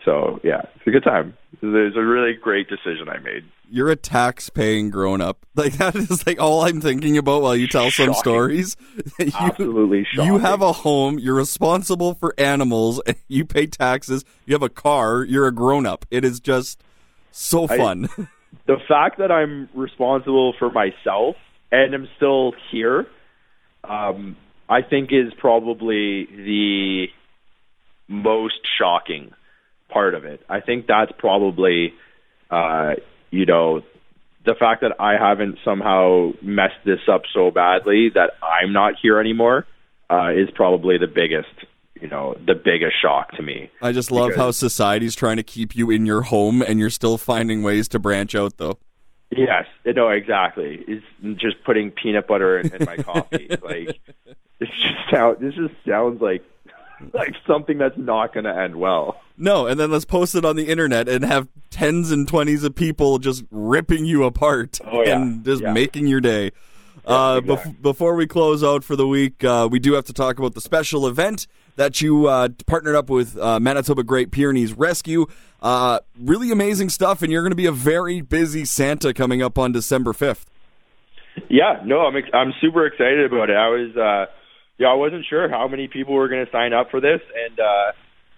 [0.05, 1.35] So yeah, it's a good time.
[1.55, 3.45] It's a really great decision I made.
[3.71, 5.45] You're a tax paying grown up.
[5.59, 8.15] Like that is like all I'm thinking about while you tell Shocking.
[8.15, 8.77] some stories.
[9.19, 10.33] you, Absolutely shocking.
[10.33, 15.25] You have a home, you're responsible for animals, you pay taxes, you have a car,
[15.25, 16.07] you're a grown up.
[16.13, 16.81] It is just
[17.33, 18.09] so fun.
[18.17, 18.29] I,
[18.69, 21.35] the fact that I'm responsible for myself
[21.73, 23.07] and I'm still here,
[23.83, 24.37] um,
[24.69, 27.07] I think is probably the
[28.07, 29.33] most shocking
[29.89, 30.41] part of it.
[30.49, 31.95] I think that's probably,
[32.51, 32.95] uh,
[33.31, 33.83] you know,
[34.45, 39.19] the fact that I haven't somehow messed this up so badly that I'm not here
[39.19, 39.67] anymore
[40.11, 41.49] uh, is probably the biggest,
[42.01, 43.71] you know, the biggest shock to me.
[43.83, 46.91] I just love Because- how society's trying to keep you in your home and you're
[46.91, 48.79] still finding ways to branch out though.
[49.31, 50.83] Yes, no, exactly.
[50.89, 51.05] It's
[51.39, 53.49] just putting peanut butter in, in my coffee.
[53.63, 54.01] like
[54.59, 56.43] this just sound, this just sounds like
[57.13, 59.21] like something that's not going to end well.
[59.37, 62.75] No, and then let's post it on the internet and have tens and twenties of
[62.75, 65.17] people just ripping you apart Oh, yeah.
[65.21, 65.73] and just Yeah.
[65.73, 66.51] making your day.
[67.07, 70.39] uh, bef- before we close out for the week, uh, we do have to talk
[70.39, 71.47] about the special event
[71.77, 75.25] that you uh, partnered up with uh, Manitoba Great Pyrenees Rescue.
[75.63, 79.57] Uh, really amazing stuff, and you're going to be a very busy Santa coming up
[79.59, 80.45] on December 5th.
[81.49, 83.57] Yeah, no, I'm ex- I'm super excited about it.
[83.57, 83.97] I was
[84.79, 87.21] uh yeah, I wasn't sure how many people were going to sign up for this
[87.49, 87.93] and uh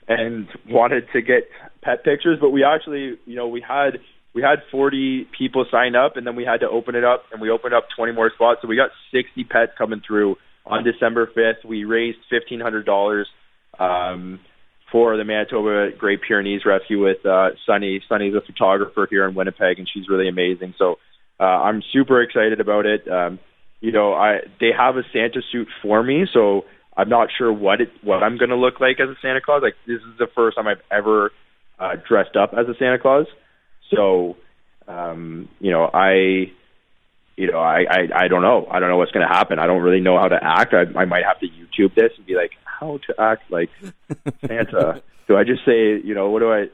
[0.09, 1.45] and wanted to get
[1.83, 3.99] pet pictures, but we actually, you know, we had
[4.35, 7.41] we had 40 people sign up and then we had to open it up and
[7.41, 8.61] we opened up 20 more spots.
[8.63, 10.37] So we got 60 pets coming through
[10.67, 11.69] on December 5th.
[11.69, 13.25] We raised $1500
[13.79, 14.41] um
[14.93, 18.01] for the Manitoba Great Pyrenees Rescue with uh Sunny.
[18.09, 20.75] Sunny's a photographer here in Winnipeg and she's really amazing.
[20.79, 20.97] So
[21.39, 23.09] uh, I'm super excited about it.
[23.09, 23.39] Um,
[23.81, 26.65] you know, I they have a Santa suit for me, so
[26.97, 29.63] I'm not sure what it what I'm going to look like as a Santa Claus.
[29.63, 31.33] Like this is the first time I've ever
[31.79, 33.27] uh, dressed up as a Santa Claus.
[33.95, 34.37] So,
[34.87, 36.53] um, you know, I,
[37.37, 38.67] you know, I, I I don't know.
[38.71, 39.59] I don't know what's going to happen.
[39.59, 40.75] I don't really know how to act.
[40.75, 43.71] I, I might have to YouTube this and be like, how to act like
[44.47, 45.03] Santa.
[45.27, 46.67] do I just say, you know, what do I?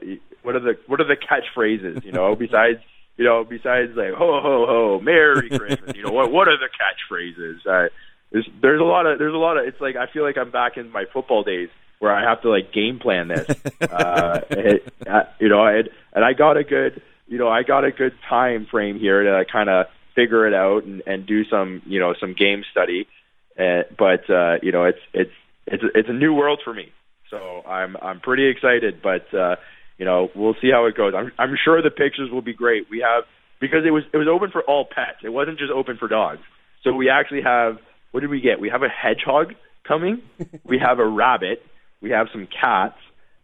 [0.43, 2.03] What are the what are the catchphrases?
[2.03, 2.79] You know, besides
[3.17, 5.95] you know, besides like ho ho ho, Merry Christmas.
[5.95, 7.65] You know, what what are the catchphrases?
[7.65, 7.89] Uh,
[8.31, 9.67] there's there's a lot of there's a lot of.
[9.67, 12.49] It's like I feel like I'm back in my football days where I have to
[12.49, 13.49] like game plan this.
[13.81, 17.83] uh, it, uh, you know, and and I got a good you know I got
[17.83, 21.81] a good time frame here to kind of figure it out and and do some
[21.85, 23.07] you know some game study.
[23.57, 25.31] Uh, but uh, you know, it's it's
[25.65, 26.91] it's it's a new world for me.
[27.29, 29.55] So I'm I'm pretty excited, but uh,
[29.97, 31.13] you know we'll see how it goes.
[31.15, 32.87] I'm I'm sure the pictures will be great.
[32.89, 33.23] We have
[33.59, 35.19] because it was it was open for all pets.
[35.23, 36.41] It wasn't just open for dogs.
[36.83, 37.77] So we actually have
[38.11, 38.59] what did we get?
[38.59, 39.53] We have a hedgehog
[39.87, 40.21] coming.
[40.63, 41.63] we have a rabbit.
[42.01, 42.97] We have some cats.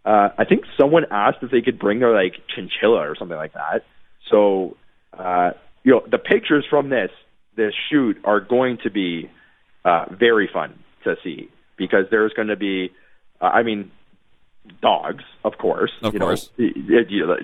[0.05, 3.53] Uh, I think someone asked if they could bring their like chinchilla or something like
[3.53, 3.83] that.
[4.29, 4.77] So
[5.17, 5.51] uh,
[5.83, 7.11] you know the pictures from this
[7.55, 9.29] this shoot are going to be
[9.85, 12.91] uh, very fun to see because there's going to be,
[13.41, 13.91] uh, I mean,
[14.81, 15.91] dogs, of course.
[16.01, 16.49] Of you course.
[16.57, 17.37] Know, it- you know,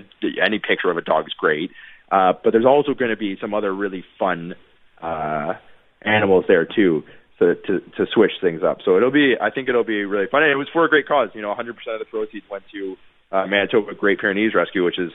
[0.44, 1.72] any picture of a dog is great,
[2.12, 4.56] uh, but there's also going to be some other really fun
[5.02, 5.54] uh,
[6.02, 7.04] animals there too.
[7.40, 9.36] To, to to switch things up, so it'll be.
[9.40, 10.44] I think it'll be really fun.
[10.44, 11.30] And it was for a great cause.
[11.34, 12.98] You know, 100% of the proceeds went to
[13.32, 15.14] uh, Manitoba Great Pyrenees Rescue, which is,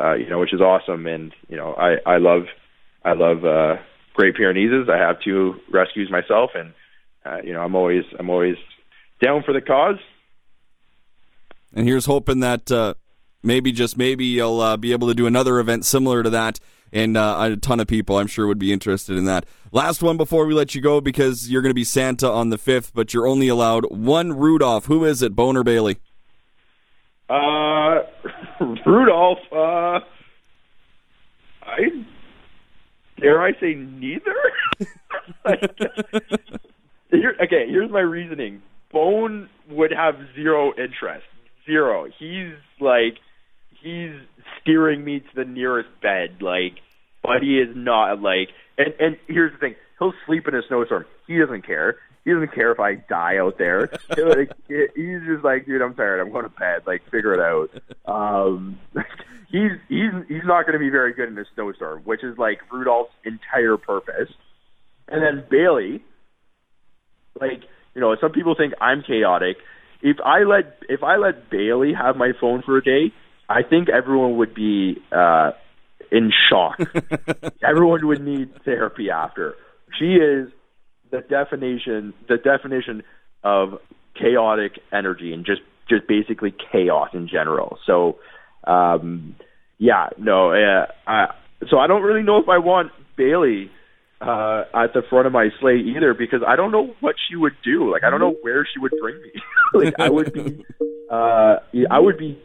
[0.00, 1.06] uh, you know, which is awesome.
[1.06, 2.44] And you know, I I love
[3.04, 3.76] I love uh,
[4.14, 4.88] Great Pyrenees.
[4.88, 6.72] I have two rescues myself, and
[7.26, 8.56] uh, you know, I'm always I'm always
[9.22, 9.98] down for the cause.
[11.74, 12.94] And here's hoping that uh,
[13.42, 16.58] maybe, just maybe, you'll uh, be able to do another event similar to that.
[16.92, 19.44] And uh, a ton of people, I'm sure, would be interested in that.
[19.72, 22.58] Last one before we let you go, because you're going to be Santa on the
[22.58, 24.86] 5th, but you're only allowed one Rudolph.
[24.86, 25.98] Who is it, Bone or Bailey?
[27.28, 28.02] Uh,
[28.86, 29.38] Rudolph.
[29.52, 30.00] Uh,
[31.62, 32.04] I
[33.20, 34.34] dare I say neither.
[37.10, 38.62] Here, okay, here's my reasoning.
[38.92, 41.24] Bone would have zero interest.
[41.66, 42.06] Zero.
[42.18, 43.18] He's like
[43.82, 44.12] he's
[44.60, 46.40] steering me to the nearest bed.
[46.40, 46.74] Like,
[47.22, 48.48] but he is not like.
[48.78, 51.04] And and here's the thing: he'll sleep in a snowstorm.
[51.26, 51.96] He doesn't care.
[52.24, 53.88] He doesn't care if I die out there.
[54.18, 56.20] like, he's just like, dude, I'm tired.
[56.20, 56.82] I'm going to bed.
[56.84, 57.70] Like, figure it out.
[58.04, 58.80] Um,
[59.48, 62.58] he's he's he's not going to be very good in a snowstorm, which is like
[62.70, 64.32] Rudolph's entire purpose.
[65.08, 66.02] And then Bailey,
[67.40, 67.62] like
[67.94, 69.56] you know, some people think I'm chaotic.
[70.06, 73.12] If I let if I let Bailey have my phone for a day,
[73.48, 75.50] I think everyone would be uh,
[76.12, 76.78] in shock.
[77.68, 79.56] everyone would need therapy after.
[79.98, 80.48] She is
[81.10, 83.02] the definition the definition
[83.42, 83.80] of
[84.14, 87.76] chaotic energy and just just basically chaos in general.
[87.84, 88.18] So
[88.64, 89.34] um
[89.78, 91.34] yeah, no, uh, I,
[91.68, 93.72] so I don't really know if I want Bailey
[94.20, 97.56] uh at the front of my sleigh either because I don't know what she would
[97.64, 97.90] do.
[97.92, 99.32] Like I don't know where she would bring me.
[99.74, 100.64] like I would be
[101.10, 101.56] uh
[101.90, 102.38] I would be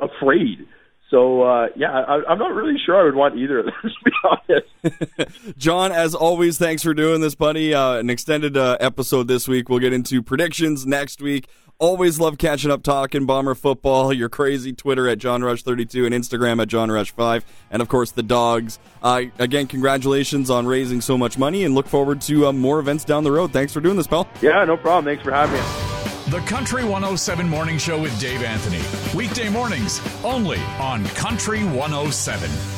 [0.00, 0.66] afraid
[1.10, 3.90] so uh, yeah, I, am not really sure I would want either of them to
[4.04, 5.56] be honest.
[5.58, 7.72] John, as always, thanks for doing this, buddy.
[7.74, 9.68] Uh, an extended uh, episode this week.
[9.68, 11.46] We'll get into predictions next week.
[11.78, 14.10] Always love catching up, talking Bomber football.
[14.10, 17.88] Your crazy Twitter at John Rush 32 and Instagram at John Rush 5 and of
[17.88, 18.78] course the dogs.
[19.02, 23.04] Uh, again, congratulations on raising so much money, and look forward to uh, more events
[23.04, 23.52] down the road.
[23.52, 24.26] Thanks for doing this, pal.
[24.40, 25.04] Yeah, no problem.
[25.04, 26.40] Thanks for having me.
[26.40, 28.82] The Country 107 Morning Show with Dave Anthony.
[29.16, 32.75] Weekday mornings only on Country 107.